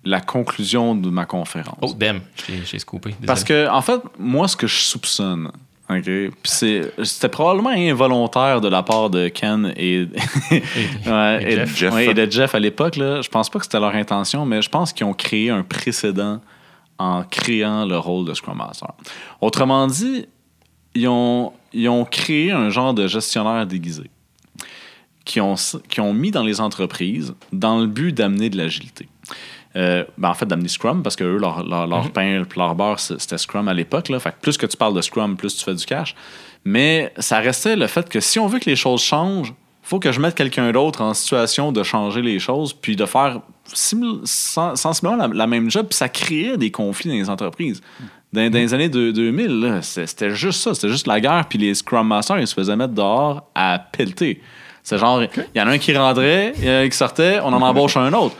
la 0.03 0.21
conclusion 0.21 0.95
de 0.95 1.09
ma 1.09 1.25
conférence. 1.25 1.77
Oh, 1.81 1.93
damn, 1.97 2.21
j'ai 2.47 2.63
j'ai 2.65 2.79
scoopé. 2.79 3.09
Désolé. 3.11 3.25
Parce 3.27 3.43
que, 3.43 3.67
en 3.69 3.81
fait, 3.81 4.01
moi, 4.17 4.47
ce 4.47 4.55
que 4.55 4.65
je 4.67 4.75
soupçonne, 4.75 5.51
OK, 5.89 6.03
puis 6.03 6.31
c'est- 6.43 6.91
c'était 7.03 7.29
probablement 7.29 7.71
involontaire 7.71 8.61
de 8.61 8.67
la 8.67 8.83
part 8.83 9.09
de 9.09 9.27
Ken 9.27 9.73
et, 9.75 10.07
Ouais, 11.05 11.39
et 11.43 11.47
et- 11.53 11.55
Jeff. 11.55 11.75
Jeff. 11.77 11.93
ouais, 11.93 12.05
et 12.07 12.13
de 12.13 12.31
Jeff 12.31 12.53
à 12.55 12.59
l'époque. 12.59 12.95
là. 12.95 13.21
Je 13.21 13.29
pense 13.29 13.49
pas 13.49 13.59
que 13.59 13.65
c'était 13.65 13.79
leur 13.79 13.95
intention, 13.95 14.45
mais 14.45 14.61
je 14.61 14.69
pense 14.69 14.93
qu'ils 14.93 15.05
ont 15.05 15.13
créé 15.13 15.49
un 15.49 15.63
précédent 15.63 16.41
en 16.99 17.23
créant 17.23 17.85
le 17.85 17.97
rôle 17.97 18.25
de 18.25 18.33
Scrum 18.33 18.57
Master. 18.57 18.89
Autrement 19.41 19.87
dit, 19.87 20.25
ils 20.95 21.07
ont, 21.07 21.53
ils 21.73 21.89
ont 21.89 22.05
créé 22.05 22.51
un 22.51 22.69
genre 22.69 22.93
de 22.93 23.07
gestionnaire 23.07 23.65
déguisé 23.65 24.03
qui 25.25 25.39
ont, 25.41 25.55
qui 25.89 26.01
ont 26.01 26.13
mis 26.13 26.31
dans 26.31 26.43
les 26.43 26.59
entreprises 26.61 27.33
dans 27.51 27.79
le 27.79 27.87
but 27.87 28.11
d'amener 28.13 28.49
de 28.49 28.57
l'agilité. 28.57 29.07
Euh, 29.75 30.03
ben, 30.17 30.29
en 30.29 30.33
fait, 30.33 30.45
d'amener 30.47 30.67
Scrum, 30.67 31.03
parce 31.03 31.15
que 31.15 31.23
eux, 31.23 31.37
leur, 31.37 31.63
leur, 31.63 31.85
leur 31.85 32.09
pain 32.11 32.43
puis 32.49 32.59
leur 32.59 32.73
beurre, 32.75 32.99
c'était 32.99 33.37
Scrum 33.37 33.67
à 33.67 33.73
l'époque. 33.73 34.07
Fait 34.19 34.31
que 34.31 34.39
plus 34.41 34.57
que 34.57 34.65
tu 34.65 34.75
parles 34.75 34.95
de 34.95 35.01
Scrum, 35.01 35.37
plus 35.37 35.55
tu 35.55 35.63
fais 35.63 35.75
du 35.75 35.85
cash. 35.85 36.15
Mais 36.65 37.13
ça 37.19 37.37
restait 37.39 37.75
le 37.75 37.85
fait 37.87 38.09
que 38.09 38.19
si 38.19 38.39
on 38.39 38.47
veut 38.47 38.59
que 38.59 38.69
les 38.69 38.75
choses 38.75 39.01
changent, 39.01 39.53
faut 39.83 39.99
que 39.99 40.11
je 40.11 40.19
mette 40.19 40.35
quelqu'un 40.35 40.71
d'autre 40.71 41.01
en 41.01 41.13
situation 41.13 41.71
de 41.71 41.83
changer 41.83 42.21
les 42.21 42.39
choses, 42.39 42.73
puis 42.73 42.95
de 42.95 43.05
faire 43.05 43.41
sensiblement 44.25 45.15
la, 45.15 45.27
la 45.27 45.47
même 45.47 45.69
job, 45.69 45.87
puis 45.89 45.97
ça 45.97 46.09
créait 46.09 46.57
des 46.57 46.71
conflits 46.71 47.09
dans 47.09 47.15
les 47.15 47.29
entreprises. 47.29 47.81
Dans, 48.33 48.49
dans 48.49 48.59
les 48.59 48.73
années 48.73 48.89
de- 48.89 49.11
2000, 49.11 49.59
là, 49.59 49.81
c'est- 49.81 50.05
c'était 50.05 50.31
juste 50.35 50.61
ça. 50.61 50.73
C'était 50.73 50.89
juste 50.89 51.07
la 51.07 51.19
guerre. 51.19 51.45
Puis 51.49 51.57
les 51.57 51.73
Scrum 51.73 52.07
Masters, 52.07 52.39
ils 52.39 52.47
se 52.47 52.53
faisaient 52.53 52.75
mettre 52.75 52.93
dehors 52.93 53.49
à 53.55 53.79
pelleter. 53.91 54.41
C'est 54.83 54.97
genre, 54.97 55.21
il 55.23 55.29
y 55.55 55.61
en 55.61 55.67
a 55.67 55.71
un 55.71 55.77
qui 55.77 55.95
rentrait, 55.95 56.53
il 56.57 56.65
y 56.65 56.69
en 56.69 56.73
a 56.73 56.77
un 56.79 56.89
qui 56.89 56.97
sortait, 56.97 57.39
on 57.43 57.47
en 57.53 57.61
embauche 57.61 57.97
un 57.97 58.13
autre. 58.13 58.35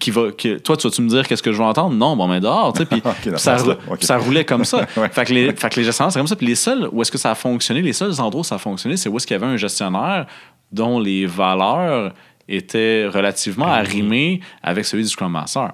Qui 0.00 0.10
va, 0.10 0.32
qui- 0.32 0.60
toi, 0.60 0.76
tu 0.76 0.88
vas-tu 0.88 1.02
me 1.02 1.08
dire 1.08 1.26
qu'est-ce 1.28 1.42
que 1.42 1.52
je 1.52 1.58
veux 1.58 1.64
entendre? 1.64 1.94
Non, 1.94 2.16
bon, 2.16 2.26
mais 2.26 2.40
dehors, 2.40 2.72
tu 2.72 2.80
sais. 2.82 2.86
Puis 2.90 3.00
ça, 3.36 3.58
ça 4.00 4.18
roulait 4.18 4.44
comme 4.44 4.64
ça. 4.64 4.86
Ouais. 4.96 5.08
fait, 5.08 5.24
que 5.26 5.32
les, 5.32 5.52
fait 5.54 5.68
que 5.70 5.76
les 5.78 5.84
gestionnaires, 5.84 6.12
c'est 6.12 6.18
comme 6.18 6.26
ça. 6.26 6.34
Puis 6.34 6.46
les 6.46 6.56
seuls 6.56 6.88
où 6.90 7.00
est-ce 7.00 7.12
que 7.12 7.18
ça 7.18 7.30
a 7.30 7.34
fonctionné, 7.36 7.80
les 7.82 7.92
seuls 7.92 8.20
endroits 8.20 8.40
où 8.40 8.44
ça 8.44 8.56
a 8.56 8.58
fonctionné, 8.58 8.96
c'est 8.96 9.08
où 9.08 9.16
est-ce 9.16 9.26
qu'il 9.26 9.34
y 9.34 9.40
avait 9.40 9.46
un 9.46 9.56
gestionnaire 9.56 10.26
dont 10.72 10.98
les 10.98 11.26
valeurs 11.26 12.12
étaient 12.48 13.06
relativement 13.06 13.66
arrimées 13.66 14.40
avec 14.62 14.84
celui 14.84 15.04
du 15.04 15.08
Scrum 15.10 15.30
Master. 15.30 15.72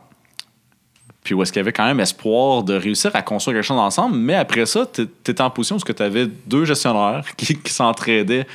Puis 1.22 1.32
où 1.32 1.42
est-ce 1.42 1.52
qu'il 1.52 1.60
y 1.60 1.62
avait 1.62 1.72
quand 1.72 1.86
même 1.86 2.00
espoir 2.00 2.62
de 2.62 2.74
réussir 2.74 3.10
à 3.14 3.22
construire 3.22 3.56
quelque 3.56 3.66
chose 3.66 3.78
ensemble, 3.78 4.16
mais 4.16 4.34
après 4.34 4.66
ça, 4.66 4.84
tu 4.92 5.02
étais 5.02 5.40
en 5.40 5.48
position 5.48 5.76
où 5.76 5.80
tu 5.92 6.02
avais 6.02 6.26
deux 6.46 6.66
gestionnaires 6.66 7.24
qui, 7.36 7.56
qui 7.56 7.72
s'entraidaient 7.72 8.46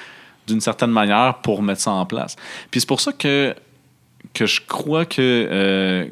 d'une 0.45 0.61
certaine 0.61 0.91
manière 0.91 1.39
pour 1.41 1.63
mettre 1.63 1.81
ça 1.81 1.91
en 1.91 2.05
place. 2.05 2.35
Puis 2.69 2.81
c'est 2.81 2.87
pour 2.87 3.01
ça 3.01 3.11
que, 3.13 3.55
que 4.33 4.45
je 4.45 4.61
crois 4.67 5.05
que, 5.05 5.17
euh, 5.19 6.05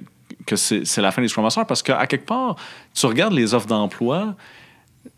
que 0.45 0.55
c'est 0.55 1.01
la 1.01 1.11
fin 1.11 1.21
des 1.21 1.27
Scrum 1.27 1.43
Masters, 1.43 1.65
parce 1.65 1.83
qu'à 1.83 2.05
quelque 2.07 2.25
part, 2.25 2.55
tu 2.93 3.05
regardes 3.05 3.33
les 3.33 3.53
offres 3.53 3.67
d'emploi, 3.67 4.35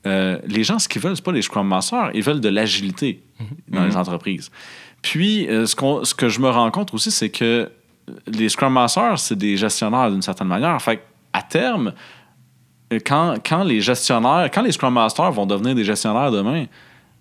euh, 0.06 0.38
les 0.48 0.64
gens, 0.64 0.80
ce 0.80 0.88
qu'ils 0.88 1.02
veulent, 1.02 1.16
c'est 1.16 1.24
pas 1.26 1.32
les 1.32 1.42
Scrum 1.42 1.68
Masters, 1.68 2.12
ils 2.14 2.24
veulent 2.24 2.42
de 2.42 2.50
l'agilité 2.50 3.22
dans 3.68 3.86
les 3.86 3.96
entreprises. 3.98 4.52
Puis, 5.02 5.48
euh, 5.48 5.66
ce, 5.66 5.76
qu'on- 5.76 6.04
ce 6.04 6.14
que 6.14 6.30
je 6.30 6.40
me 6.40 6.50
rends 6.50 6.70
compte 6.72 6.94
aussi, 6.94 7.10
c'est 7.12 7.30
que 7.30 7.70
les 8.28 8.50
Scrum 8.50 8.74
Masters, 8.74 9.18
c'est 9.20 9.38
des 9.38 9.56
gestionnaires 9.56 10.12
d'une 10.12 10.22
certaine 10.22 10.48
manière. 10.48 10.80
Fait 10.82 11.02
à 11.32 11.42
terme, 11.42 11.94
quand, 13.06 13.36
quand 13.48 13.64
les 13.64 13.82
gestionnaires, 13.82 14.50
quand 14.54 14.62
les 14.64 14.72
Scrum 14.72 14.94
Masters 14.94 15.32
vont 15.32 15.46
devenir 15.46 15.76
des 15.76 15.84
gestionnaires 15.84 16.32
demain, 16.32 16.66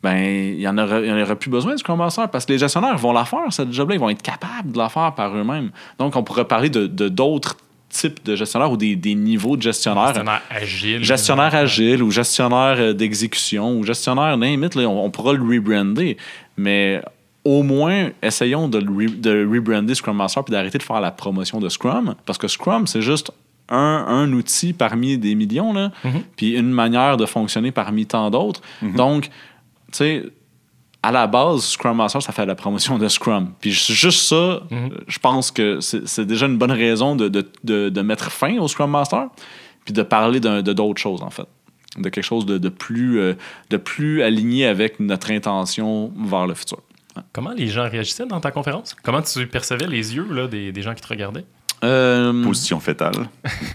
ben, 0.03 0.17
il 0.17 0.59
n'y 0.59 0.69
en, 0.69 0.79
en 0.79 1.23
aura 1.23 1.37
plus 1.37 1.51
besoin 1.51 1.73
de 1.75 1.79
Scrum 1.79 1.99
Master 1.99 2.31
parce 2.31 2.47
que 2.47 2.53
les 2.53 2.59
gestionnaires 2.59 2.97
vont 2.97 3.13
la 3.13 3.25
faire, 3.25 3.51
cette 3.51 3.73
job-là. 3.73 3.97
Ils 3.97 4.01
vont 4.01 4.11
être 4.11 4.23
capables 4.23 4.73
de 4.73 4.79
la 4.79 4.89
faire 4.89 5.13
par 5.15 5.37
eux-mêmes. 5.37 5.71
Donc, 5.99 6.15
on 6.17 6.23
pourrait 6.23 6.45
parler 6.47 6.71
de 6.71 6.87
d'autres 7.09 7.57
types 7.91 8.23
de 8.25 8.37
gestionnaires 8.37 8.71
ou 8.71 8.77
des, 8.77 8.97
des 8.97 9.15
niveaux 9.15 9.57
de 9.57 9.63
gestionnaires. 9.63 10.09
Gestionnaire 10.09 10.43
agile. 10.51 11.03
Gestionnaire 11.03 11.55
agile 11.55 12.03
ou 12.03 12.11
gestionnaire 12.11 12.77
euh, 12.79 12.93
d'exécution 12.93 13.79
ou 13.79 13.83
gestionnaire 13.83 14.37
là, 14.37 14.47
on, 14.87 15.05
on 15.07 15.11
pourra 15.11 15.33
le 15.33 15.43
rebrander. 15.43 16.19
Mais 16.59 17.01
au 17.45 17.63
moins, 17.63 18.11
essayons 18.23 18.69
de, 18.69 18.79
re- 18.81 19.19
de 19.19 19.49
rebrander 19.51 19.95
Scrum 19.95 20.17
Master 20.17 20.45
puis 20.45 20.53
d'arrêter 20.53 20.77
de 20.77 20.83
faire 20.83 21.01
la 21.01 21.11
promotion 21.11 21.61
de 21.61 21.69
Scrum. 21.71 22.15
Parce 22.27 22.39
que 22.39 22.47
Scrum, 22.47 22.87
c'est 22.87 23.01
juste 23.01 23.33
un, 23.71 24.05
un 24.07 24.33
outil 24.33 24.75
parmi 24.75 25.17
des 25.17 25.35
millions, 25.35 25.73
là, 25.73 25.91
puis 26.37 26.57
une 26.59 26.71
manière 26.71 27.17
de 27.17 27.27
fonctionner 27.27 27.71
parmi 27.71 28.05
tant 28.07 28.31
d'autres. 28.31 28.61
Donc, 28.83 29.31
tu 29.93 29.99
sais, 29.99 30.23
à 31.03 31.13
la 31.13 31.27
base, 31.27 31.63
Scrum 31.65 31.97
Master, 31.97 32.21
ça 32.23 32.33
fait 32.33 32.45
la 32.47 32.55
promotion 32.55 32.99
de 32.99 33.07
Scrum. 33.09 33.53
Puis 33.61 33.71
ju- 33.71 33.93
juste 33.95 34.21
ça, 34.27 34.63
je 35.07 35.19
pense 35.19 35.51
que 35.51 35.79
c'est 35.81 36.27
déjà 36.27 36.47
une 36.47 36.59
bonne 36.59 36.73
raison 36.73 37.15
de, 37.17 37.29
de- 37.29 37.49
de- 37.65 37.89
de 37.89 38.01
mettre 38.03 38.31
fin 38.33 38.59
au 38.59 38.67
Scrum 38.69 38.91
Master, 38.91 39.29
puis 39.85 39.95
de 39.95 40.03
parler 40.03 40.41
de 40.41 40.61
d'autres 40.61 41.01
choses, 41.01 41.23
en 41.23 41.31
fait. 41.31 41.47
De 41.97 42.09
quelque 42.11 42.25
chose 42.25 42.47
de, 42.47 42.59
de 42.59 42.69
plus, 42.69 43.19
euh, 43.21 43.35
de 43.71 43.77
plus 43.77 44.23
aligné 44.23 44.67
avec 44.67 45.01
notre 45.01 45.31
intention 45.31 46.13
vers 46.17 46.47
le 46.47 46.55
futur. 46.55 46.79
Comment 47.33 47.51
les 47.53 47.67
gens 47.69 47.89
réagissaient 47.89 48.27
dans 48.27 48.41
ta 48.41 48.51
conférence? 48.51 48.95
Comment 49.03 49.23
tu 49.23 49.47
percevais 49.47 49.87
les 49.87 50.15
yeux 50.15 50.27
là, 50.31 50.47
des, 50.47 50.71
des 50.73 50.83
gens 50.83 50.95
qui 50.95 51.01
te 51.03 51.09
regardaient? 51.09 51.45
Euh, 51.85 52.43
Position 52.43 52.81
fétale. 52.81 53.29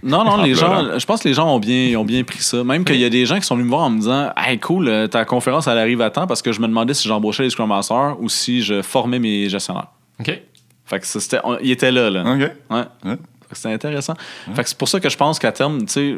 Non, 0.04 0.24
non, 0.26 0.44
les 0.44 0.54
pleurant. 0.54 0.84
gens, 0.92 1.00
je 1.00 1.06
pense 1.06 1.22
que 1.22 1.28
les 1.30 1.34
gens 1.34 1.48
ont 1.56 1.60
bien, 1.60 1.98
ont 1.98 2.04
bien 2.04 2.24
pris 2.24 2.40
ça. 2.42 2.64
Même 2.64 2.84
qu'il 2.84 2.98
y 3.00 3.06
a 3.06 3.10
des 3.10 3.26
gens 3.26 3.38
qui 3.40 3.44
sont 3.46 3.56
venus 3.56 3.66
me 3.68 3.72
voir 3.76 3.84
en 3.86 3.90
me 3.92 4.00
disant 4.00 4.32
Hey, 4.36 4.60
cool, 4.60 4.88
euh, 4.90 5.08
ta 5.08 5.24
conférence, 5.26 5.68
elle 5.68 5.78
arrive 5.78 6.02
à 6.02 6.10
temps 6.10 6.28
parce 6.28 6.42
que 6.42 6.52
je 6.52 6.60
me 6.60 6.68
demandais 6.68 6.94
si 6.94 7.08
j'embauchais 7.08 7.44
les 7.44 7.50
Scrum 7.50 7.70
Masters 7.70 8.18
ou 8.20 8.28
si 8.30 8.62
je 8.62 8.82
formais 8.82 9.20
mes 9.20 9.48
gestionnaires. 9.48 9.88
OK. 10.20 10.42
Fait 10.86 11.00
que 11.00 11.06
c'était, 11.08 11.40
on- 11.46 11.58
il 11.62 11.72
était 11.72 11.92
là, 11.92 12.10
là. 12.10 12.22
OK. 12.24 12.40
Ouais. 12.40 12.52
Ouais. 12.78 12.86
Fait 13.06 13.50
que 13.52 13.56
C'était 13.56 13.74
intéressant. 13.74 14.16
Fait 14.54 14.64
que 14.64 14.70
c'est 14.70 14.78
pour 14.78 14.90
ça 14.90 15.00
que 15.00 15.10
je 15.10 15.16
pense 15.18 15.40
qu'à 15.40 15.52
terme, 15.54 15.80
tu 15.86 15.94
sais, 15.94 16.18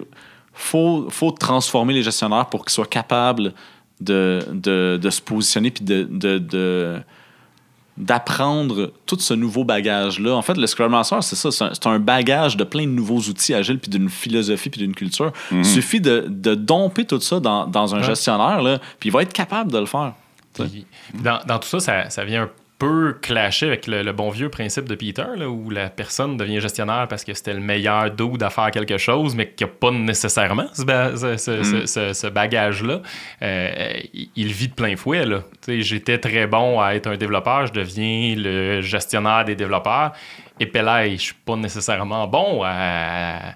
faut, 0.54 1.08
faut 1.10 1.32
transformer 1.32 1.94
les 1.94 2.02
gestionnaires 2.02 2.48
pour 2.48 2.64
qu'ils 2.66 2.72
soient 2.74 2.86
capables 2.88 3.54
de, 4.02 4.40
de, 4.52 4.98
de 5.02 5.10
se 5.10 5.22
positionner 5.22 5.70
puis 5.72 5.84
de, 5.86 6.08
de, 6.10 6.38
de- 6.40 7.00
d'apprendre 7.98 8.92
tout 9.06 9.18
ce 9.20 9.34
nouveau 9.34 9.64
bagage-là. 9.64 10.36
En 10.36 10.42
fait, 10.42 10.58
le 10.58 10.68
Scrum 10.68 10.92
Master, 10.92 11.24
c'est 11.24 11.36
ça, 11.36 11.50
c'est 11.52 11.88
un, 11.88 12.00
bagage 12.00 12.58
de 12.58 12.64
plein 12.64 12.84
de 12.84 12.92
nouveaux 12.92 13.20
outils 13.20 13.54
agiles 13.54 13.80
puis 13.80 13.90
d'une 13.90 14.10
philosophie 14.10 14.70
puis 14.70 14.82
d'une 14.82 14.94
culture. 14.94 15.32
Il 15.52 15.64
suffit 15.66 16.02
de, 16.02 16.26
de 16.28 16.56
domper 16.56 17.06
tout 17.06 17.20
ça 17.22 17.40
dans, 17.40 17.66
dans 17.68 17.96
un 17.96 18.00
Ouais. 18.00 18.04
gestionnaire, 18.04 18.62
là, 18.62 18.80
puis 19.00 19.10
il 19.10 19.12
va 19.14 19.22
être 19.22 19.32
capable 19.34 19.72
de 19.72 19.78
le 19.80 19.86
faire. 19.86 20.14
Puis, 20.54 20.86
dans, 21.24 21.40
dans 21.48 21.60
tout 21.60 21.68
ça, 21.68 21.80
ça, 21.80 22.10
ça 22.10 22.26
vient 22.26 22.44
un 22.44 22.50
peu 22.78 23.14
clasher 23.22 23.68
avec 23.68 23.88
le, 23.88 24.04
le 24.04 24.12
bon 24.12 24.30
vieux 24.30 24.50
principe 24.50 24.86
de 24.90 24.96
Peter, 24.96 25.24
là, 25.38 25.48
où 25.50 25.70
la 25.70 25.90
personne 25.90 26.36
devient 26.36 26.60
gestionnaire 26.60 27.08
parce 27.10 27.24
que 27.24 27.34
c'était 27.34 27.54
le 27.54 27.62
meilleur 27.62 28.12
dude 28.12 28.44
à 28.44 28.50
faire 28.50 28.70
quelque 28.72 28.98
chose, 28.98 29.34
mais 29.36 29.50
qui 29.50 29.64
n'a 29.64 29.70
pas 29.70 29.92
nécessairement 29.92 30.66
ce, 30.74 30.84
ba- 30.84 31.16
ce- 31.16 31.38
ce- 31.38 31.64
ce- 31.64 31.86
ce- 31.86 32.14
ce 32.14 32.28
bagage-là. 32.28 33.02
Euh, 33.42 33.94
il, 34.36 34.48
vit 34.52 34.68
de 34.68 34.74
plein 34.74 34.96
fouet. 34.98 35.24
J'étais 35.68 36.18
très 36.18 36.48
bon 36.48 36.82
à 36.82 36.96
être 36.96 37.08
un 37.08 37.16
développeur, 37.18 37.68
je 37.68 37.74
deviens 37.74 38.36
le 38.38 38.82
gestionnaire 38.82 39.46
des 39.46 39.56
développeurs. 39.56 40.12
Et 40.60 40.66
puis 40.66 40.82
là, 40.82 41.08
je 41.10 41.16
suis 41.16 41.34
pas 41.46 41.56
nécessairement 41.56 42.28
bon 42.28 42.62
à 42.64 43.56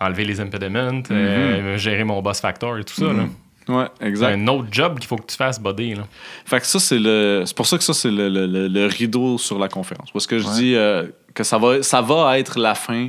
enlever 0.00 0.24
les 0.24 0.40
impediments, 0.40 1.02
euh, 1.10 1.76
gérer 1.76 2.04
mon 2.04 2.20
boss 2.22 2.40
factor 2.40 2.78
et 2.78 2.84
tout 2.84 2.94
ça. 2.94 3.04
là. 3.12 3.24
Ouais, 3.70 3.86
C'est 4.00 4.24
un 4.24 4.46
autre 4.48 4.68
job 4.70 4.98
qu'il 4.98 5.06
faut 5.08 5.16
que 5.16 5.26
tu 5.26 5.36
fasses, 5.36 5.60
buddy. 5.60 5.94
Là. 5.94 6.02
Fait 6.44 6.60
que 6.60 6.66
ça, 6.66 6.78
c'est 6.78 6.98
le. 6.98 7.44
C'est 7.46 7.56
pour 7.56 7.66
ça 7.66 7.78
que 7.78 7.84
ça, 7.84 7.94
c'est 7.94 8.10
le, 8.10 8.28
le- 8.28 8.46
le- 8.46 8.68
le 8.68 8.86
rideau 8.86 9.38
sur 9.38 9.58
la 9.58 9.68
conférence. 9.68 10.10
Parce 10.10 10.26
que 10.26 10.38
je 10.38 10.46
Ouais. 10.46 10.54
dis 10.54 10.74
euh, 10.74 11.06
que 11.34 11.44
ça 11.44 11.58
va, 11.58 11.82
ça 11.82 12.00
va 12.02 12.38
être 12.38 12.58
la 12.58 12.74
fin 12.74 13.08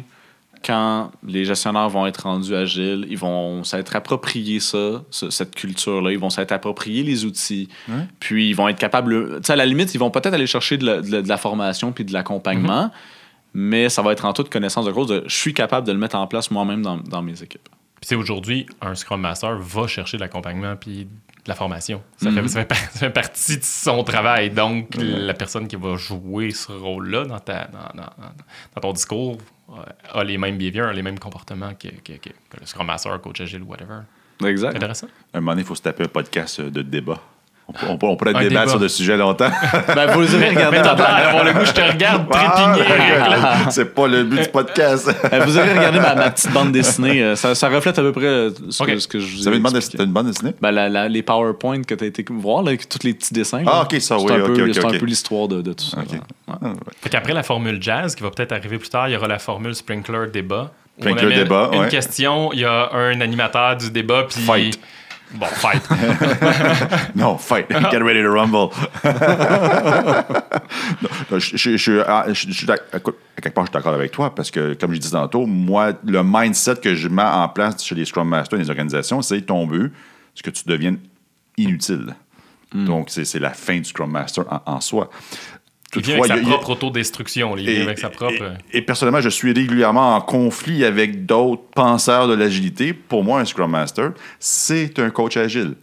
quand 0.64 1.10
les 1.28 1.44
gestionnaires 1.44 1.90
vont 1.90 2.06
être 2.06 2.24
rendus 2.24 2.54
agiles. 2.56 3.08
Ils 3.10 3.18
vont 3.18 3.64
s'être 3.64 3.96
appropriés 3.96 4.60
ça, 4.60 5.02
ce- 5.10 5.32
cette 5.32 5.56
culture-là. 5.56 6.12
Ils 6.12 6.20
vont 6.20 6.30
s'être 6.30 6.52
appropriés 6.52 7.02
les 7.02 7.26
outils. 7.26 7.68
Ouais. 7.90 7.96
Puis 8.20 8.50
ils 8.50 8.54
vont 8.54 8.68
être 8.68 8.78
capables. 8.78 9.38
Tu 9.38 9.48
sais, 9.48 9.54
à 9.54 9.56
la 9.56 9.66
limite, 9.66 9.94
ils 9.96 10.00
vont 10.00 10.12
peut-être 10.12 10.34
aller 10.36 10.46
chercher 10.48 10.78
de 10.78 10.86
la, 10.86 11.02
de 11.02 11.12
la- 11.12 11.22
de 11.24 11.28
la 11.28 11.38
formation 11.38 11.92
puis 11.92 12.06
de 12.06 12.14
l'accompagnement. 12.14 12.92
Mais 13.54 13.90
ça 13.90 14.02
va 14.02 14.14
être 14.14 14.24
en 14.26 14.32
toute 14.34 14.50
connaissance 14.50 14.86
de 14.86 14.92
cause 14.92 15.08
de 15.08 15.24
je 15.28 15.36
suis 15.36 15.54
capable 15.54 15.86
de 15.86 15.92
le 15.92 15.98
mettre 15.98 16.16
en 16.16 16.26
place 16.28 16.52
moi-même 16.52 16.82
dans, 16.84 16.98
dans 16.98 17.22
mes 17.22 17.42
équipes. 17.44 17.68
Puis 18.02 18.08
c'est 18.08 18.16
aujourd'hui, 18.16 18.66
un 18.82 18.96
Scrum 18.96 19.22
Master 19.22 19.58
va 19.58 19.88
chercher 19.88 20.18
de 20.18 20.22
l'accompagnement 20.24 20.76
puis 20.76 21.06
de 21.06 21.48
la 21.48 21.56
formation. 21.56 22.02
Ça, 22.18 22.32
fait, 22.32 22.42
Mhm. 22.42 22.48
ça 22.48 22.60
fait 22.62 22.66
par- 22.66 22.78
ça 22.92 23.00
fait 23.00 23.10
partie 23.12 23.58
de 23.58 23.64
son 23.64 24.04
travail. 24.04 24.50
Donc, 24.50 24.96
la 24.98 25.34
personne 25.36 25.68
qui 25.68 25.76
va 25.76 25.96
jouer 25.98 26.52
ce 26.52 26.72
rôle-là 26.72 27.26
dans, 27.26 27.40
ta, 27.40 27.66
dans, 27.68 28.02
dans- 28.02 28.12
dans 28.76 28.82
ton 28.82 28.94
discours 28.94 29.38
euh, 29.70 29.84
a 30.20 30.24
les 30.24 30.38
mêmes 30.38 30.58
behaviors, 30.58 30.92
les 30.94 31.02
mêmes 31.04 31.20
comportements 31.20 31.74
que, 31.76 31.88
que- 31.90 32.14
que- 32.18 32.30
que 32.30 32.60
le 32.60 32.66
Scrum 32.66 32.86
Master, 32.88 33.22
coach 33.22 33.40
agile, 33.42 33.62
whatever. 33.64 34.00
C'est 34.42 34.48
Exact. 34.50 34.76
intéressant. 34.76 35.08
Un 35.34 35.40
moment 35.40 35.52
donné, 35.52 35.62
il 35.62 35.68
faut 35.68 35.76
se 35.76 35.82
taper 35.84 36.04
un 36.04 36.08
podcast 36.08 36.60
euh, 36.60 36.70
de 36.72 36.82
débat. 36.82 37.22
On, 37.90 37.98
pourrait 37.98 38.34
débattre 38.34 38.50
débat. 38.50 38.68
sur 38.68 38.80
le 38.80 38.88
sujet 38.90 39.18
longtemps. 39.18 39.50
ben, 39.96 40.08
vous 40.08 40.22
les 40.22 40.36
aurez 40.36 40.50
regardé 40.50 40.78
d'avoir 40.82 41.44
le 41.44 41.54
goût, 41.54 41.66
je 41.66 41.72
te 41.72 41.82
regarde 41.82 42.26
Ah, 42.34 42.74
trépigner. 42.76 43.70
C'est 43.72 43.94
pas 43.94 44.08
le 44.08 44.24
but 44.24 44.42
du 44.44 44.50
podcast. 44.50 45.10
Euh, 45.32 45.40
vous 45.46 45.58
aurez 45.58 45.72
regardé 45.74 46.00
ma, 46.00 46.16
ma 46.16 46.32
petite 46.32 46.52
bande 46.52 46.72
dessinée. 46.72 47.24
Euh, 47.24 47.36
Ça, 47.36 47.56
ça 47.56 47.70
reflète 47.70 47.98
à 47.98 48.02
peu 48.02 48.12
près 48.12 48.26
euh, 48.26 48.50
ce, 48.70 48.84
que, 48.84 48.92
Ok. 48.94 49.02
ce 49.02 49.08
que 49.08 49.20
je 49.20 49.38
vous 49.38 49.50
ai 49.50 49.56
une 49.56 49.62
bande, 49.64 49.74
dessinée- 49.74 50.04
une 50.04 50.12
bande 50.12 50.28
dessinée? 50.28 50.54
Ben, 50.62 50.72
la- 50.72 50.90
la- 50.90 51.08
les 51.10 51.24
PowerPoint 51.24 51.82
que 51.84 51.96
tu 51.96 52.04
as 52.04 52.08
été 52.08 52.26
voir, 52.30 52.64
là, 52.64 52.70
avec 52.70 52.88
tous 52.90 53.04
les 53.04 53.14
petits 53.14 53.34
dessins. 53.34 53.64
Ah, 53.68 53.70
là. 53.70 53.82
ok, 53.84 53.94
ça, 54.02 54.18
C'est 54.18 54.26
oui, 54.26 54.32
un 54.34 54.42
ok, 54.42 54.54
peu, 54.56 54.64
ok, 54.64 54.70
C'est 54.74 54.86
un 54.86 54.90
peu 55.00 55.06
l'histoire 55.06 55.48
de, 55.48 55.62
de 55.62 55.74
tout 55.74 55.84
ça. 55.86 55.98
Ouais. 55.98 56.06
Ah, 56.48 56.58
ouais. 56.62 56.70
Fait 57.02 57.10
qu'après 57.10 57.34
la 57.34 57.44
formule 57.44 57.78
jazz, 57.82 58.16
qui 58.16 58.24
va 58.24 58.30
peut-être 58.32 58.52
arriver 58.52 58.78
plus 58.78 58.90
tard, 58.90 59.08
il 59.10 59.14
y 59.14 59.18
aura 59.18 59.28
la 59.28 59.40
formule 59.40 59.76
sprinkler 59.76 60.28
débat. 60.32 60.72
Sprinkler 61.00 61.34
débat, 61.36 61.70
Une 61.74 61.80
ouais. 61.82 61.88
question, 61.90 62.52
il 62.54 62.60
y 62.60 62.66
a 62.66 62.92
un 62.94 63.22
animateur 63.22 63.76
du 63.78 63.90
débat, 63.92 64.26
puis. 64.30 64.42
Fight. 64.42 64.80
Bon, 65.34 65.46
fight. 65.46 65.82
Non, 67.16 67.38
fight. 67.38 67.68
Get 67.70 68.02
ready 68.04 68.22
to 68.22 68.30
rumble. 68.30 68.70
Non, 71.32 71.40
je, 71.40 71.58
je- 71.58 71.78
je- 71.78 72.04
ah, 72.06 72.26
je- 72.32 72.72
à 72.72 72.78
quelque 73.42 73.54
part, 73.54 73.66
je 73.66 73.70
suis 73.70 73.74
d'accord 73.74 73.94
avec 73.94 74.12
toi 74.12 74.34
parce 74.36 74.52
que, 74.52 74.74
comme 74.74 74.94
je 74.94 75.00
disais 75.00 75.14
tantôt, 75.14 75.46
moi, 75.46 75.94
le 76.06 76.22
mindset 76.24 76.76
que 76.76 76.96
je 76.96 77.08
mets 77.08 77.22
en 77.24 77.48
place 77.50 77.84
chez 77.84 77.96
les 77.96 78.06
Scrum 78.06 78.28
Masters 78.28 78.60
et 78.60 78.64
les 78.64 78.70
organisations, 78.70 79.22
c'est 79.22 79.42
ton 79.42 79.66
but, 79.68 79.92
c'est 80.36 80.44
que 80.44 80.50
tu 80.50 80.64
deviennes 80.66 81.00
inutile. 81.58 82.16
Donc, 82.74 83.10
c'est 83.10 83.26
c'est 83.26 83.40
la 83.40 83.50
fin 83.52 83.78
du 83.78 83.84
Scrum 83.86 84.10
Master 84.12 84.46
en, 84.50 84.62
en 84.76 84.80
soi. 84.82 85.10
Il 85.96 86.02
vient 86.04 86.16
avec 86.16 86.28
sa 86.28 86.38
propre 86.38 86.70
autodestruction. 86.72 87.58
Il 87.58 87.70
vient 87.70 87.82
avec 87.84 88.00
sa 88.00 88.10
propre. 88.10 88.54
et- 88.74 88.78
et 88.78 88.82
personnellement, 88.82 89.22
je 89.22 89.30
suis 89.30 89.52
régulièrement 89.54 90.16
en 90.16 90.22
conflit 90.22 90.86
avec 90.86 91.26
d'autres 91.26 91.64
penseurs 91.76 92.28
de 92.28 92.34
l'agilité. 92.34 92.94
Pour 92.94 93.24
moi, 93.24 93.40
un 93.42 93.46
Scrum 93.46 93.72
Master, 93.72 94.12
c'est 94.40 94.98
un 95.00 95.10
coach 95.10 95.38
agile. 95.38 95.76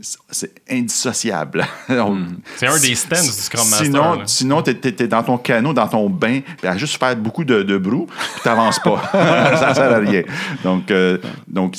C'est- 0.00 0.18
C'est 0.30 0.52
indissociable. 0.70 1.66
On- 1.88 2.26
C'est 2.56 2.66
un 2.68 2.78
des 2.78 2.94
stands 2.94 3.16
du 3.20 3.28
Scrum 3.28 3.60
Master, 3.68 3.84
Sinon, 3.86 4.12
là. 4.14 4.22
sinon 4.26 4.62
tu 4.62 4.70
es, 4.70 5.08
dans 5.08 5.22
ton 5.24 5.36
canot, 5.36 5.72
dans 5.72 5.88
ton 5.88 6.08
bain, 6.08 6.40
à 6.62 6.76
juste 6.76 6.96
faire 6.98 7.16
beaucoup 7.16 7.44
de, 7.44 7.62
de 7.62 7.76
brou, 7.76 8.06
puis 8.06 8.40
tu 8.42 8.48
n'avances 8.48 8.78
pas. 8.78 9.02
ça 9.12 9.70
ne 9.70 9.74
sert 9.74 9.92
à 9.92 9.98
rien. 9.98 10.22
Donc, 10.62 10.90
euh, 10.92 11.18
donc 11.48 11.74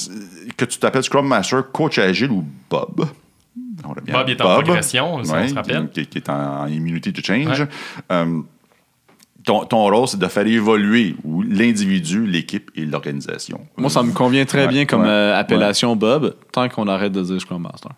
que 0.57 0.65
tu 0.65 0.77
t'appelles 0.77 1.03
Scrum 1.03 1.25
Master, 1.27 1.71
coach 1.71 1.97
agile 1.97 2.31
ou 2.31 2.43
Bob? 2.69 3.07
On 3.83 3.93
l'a 3.93 4.01
bien- 4.01 4.13
Bob 4.13 4.29
il 4.29 4.31
est 4.31 4.41
en 4.41 4.53
progression, 4.53 5.23
si 5.23 5.31
on 5.31 5.33
Ouais, 5.33 5.47
se 5.47 5.53
rappelle. 5.55 5.89
Qui, 5.89 6.05
qui 6.07 6.17
est 6.19 6.29
en, 6.29 6.61
en 6.63 6.67
immunity 6.67 7.11
to 7.13 7.21
change. 7.23 7.59
Ouais. 7.61 7.67
Euh, 8.11 8.41
ton, 9.43 9.65
ton 9.65 9.83
rôle, 9.89 10.07
c'est 10.07 10.17
de 10.19 10.27
faire 10.27 10.47
évoluer 10.47 11.15
l'individu, 11.47 12.25
l'équipe 12.25 12.71
et 12.75 12.85
l'organisation. 12.85 13.67
Moi, 13.77 13.89
ça 13.89 14.01
me 14.01 14.11
convient 14.11 14.45
très 14.45 14.65
Ouais, 14.65 14.71
bien 14.71 14.85
comme 14.85 15.01
ouais, 15.01 15.07
euh, 15.07 15.37
appellation 15.39 15.95
Bob, 15.95 16.35
tant 16.51 16.67
qu'on 16.69 16.87
arrête 16.87 17.11
de 17.11 17.21
dire 17.21 17.39
Scrum 17.39 17.61
Master. 17.61 17.91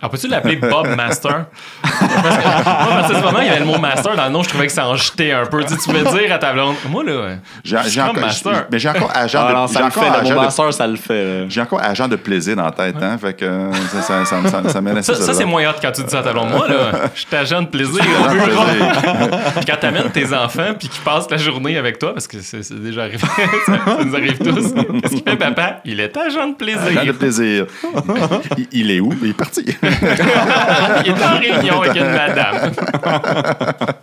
Ah, 0.00 0.08
peux-tu 0.08 0.28
l'appeler 0.28 0.54
Bob 0.54 0.86
Master? 0.96 1.46
Parce 1.82 1.98
que, 1.98 2.04
moi, 2.44 2.92
à 2.92 2.96
partir 3.00 3.16
du 3.16 3.22
moment 3.24 3.38
où 3.38 3.42
il 3.42 3.46
y 3.46 3.50
avait 3.50 3.58
le 3.58 3.64
mot 3.66 3.78
Master 3.78 4.14
dans 4.14 4.26
le 4.26 4.30
nom, 4.30 4.42
je 4.44 4.48
trouvais 4.48 4.68
que 4.68 4.72
ça 4.72 4.86
en 4.86 4.94
jetait 4.94 5.32
un 5.32 5.46
peu. 5.46 5.64
Tu, 5.64 5.76
tu 5.76 5.82
pouvais 5.82 6.04
dire 6.04 6.32
à 6.32 6.38
ta 6.38 6.52
blonde, 6.52 6.76
moi 6.88 7.02
là, 7.02 7.38
J'ai 7.64 8.00
encore, 8.00 8.14
Master. 8.20 8.66
mais 8.70 8.78
j'ai 8.78 8.88
encore 8.88 9.10
agent 9.12 9.40
Ah 9.42 9.48
de, 9.48 9.54
non, 9.56 9.66
j'ai 9.66 9.72
ça 9.74 9.82
le 9.84 9.90
fait, 9.90 10.00
le 10.00 10.06
agent 10.06 10.22
mot 10.22 10.40
de- 10.40 10.44
Master, 10.44 10.72
ça 10.74 10.86
le 10.86 10.94
fait. 10.96 11.46
j'ai 11.48 11.60
encore 11.60 11.82
agent 11.82 12.06
de 12.06 12.14
plaisir 12.14 12.54
dans 12.54 12.64
la 12.66 12.70
tête, 12.70 12.94
hein, 13.02 13.18
fait 13.20 13.34
que 13.34 13.70
ça, 13.92 14.02
ça, 14.02 14.24
ça, 14.24 14.48
ça, 14.48 14.68
ça 14.68 14.80
mène 14.80 14.98
à 14.98 15.02
Ça, 15.02 15.14
ça, 15.16 15.34
c'est 15.34 15.44
moins 15.44 15.64
hot 15.68 15.72
quand 15.82 15.90
tu 15.90 16.04
dis 16.04 16.10
ça 16.10 16.20
à 16.20 16.22
ta 16.22 16.32
blonde. 16.32 16.50
Moi, 16.50 16.68
là, 16.68 16.90
je 17.12 17.20
suis 17.22 17.34
agent 17.36 17.62
de 17.62 17.66
plaisir. 17.66 18.00
au 18.00 18.24
Agent 18.26 18.32
de 18.44 18.50
bureau. 18.50 18.64
plaisir. 18.64 19.52
Puis 19.56 19.64
quand 19.66 19.76
t'amènes 19.80 20.10
tes 20.12 20.32
enfants 20.32 20.74
puis 20.78 20.88
qu'ils 20.88 21.02
passent 21.02 21.28
la 21.30 21.36
journée 21.36 21.76
avec 21.78 21.98
toi, 21.98 22.12
parce 22.14 22.28
que 22.28 22.36
c'est 22.40 22.62
c'est 22.62 22.80
déjà 22.80 23.02
arrivé, 23.02 23.18
ça, 23.66 23.72
ça 23.84 24.04
nous 24.04 24.14
arrive 24.14 24.38
tous. 24.38 24.72
Qu'est-ce 25.02 25.14
qu'il 25.16 25.22
fait, 25.28 25.36
papa? 25.36 25.80
Il 25.84 25.98
est 25.98 26.16
agent 26.16 26.46
de 26.46 26.54
plaisir. 26.54 26.80
Agent 27.00 27.06
de 27.06 27.12
plaisir. 27.12 27.66
il, 28.56 28.68
il 28.70 28.90
est 28.92 29.00
où? 29.00 29.12
Il 29.20 29.30
est 29.30 29.34
parti. 29.34 29.63
Il 31.04 31.10
est 31.10 31.24
en 31.24 31.38
réunion 31.38 31.82
avec 31.82 31.96
une 31.96 32.10
madame. 32.10 32.72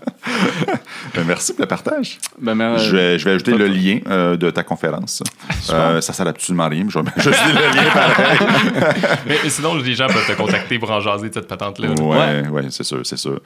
Ben, 1.13 1.25
Merci 1.25 1.53
pour 1.53 1.61
le 1.61 1.67
partage. 1.67 2.19
Ben, 2.39 2.59
euh, 2.59 2.77
je, 2.77 2.95
vais, 2.95 3.19
je 3.19 3.25
vais 3.25 3.31
ajouter 3.31 3.53
le 3.53 3.67
lien 3.67 3.99
euh, 4.07 4.37
de 4.37 4.49
ta 4.49 4.63
conférence. 4.63 5.23
Euh, 5.69 5.99
ça 5.99 6.13
sert 6.13 6.27
absolument 6.27 6.63
à 6.63 6.69
rien, 6.69 6.85
mais 6.85 6.89
je 6.89 6.99
vais 6.99 7.09
ajouter 7.15 7.53
le 7.53 7.75
lien 7.75 7.89
pareil. 7.91 8.37
Mais, 9.25 9.37
mais 9.43 9.49
sinon, 9.49 9.75
les 9.75 9.93
gens 9.93 10.07
peuvent 10.07 10.27
te 10.27 10.33
contacter 10.33 10.79
pour 10.79 10.91
en 10.91 10.99
jaser 10.99 11.29
de 11.29 11.33
cette 11.33 11.47
patente-là. 11.47 11.89
là. 11.89 12.01
Ouais, 12.01 12.47
ouais, 12.47 12.63
c'est 12.69 12.83
sûr, 12.83 13.01
c'est 13.03 13.17
sûr. 13.17 13.41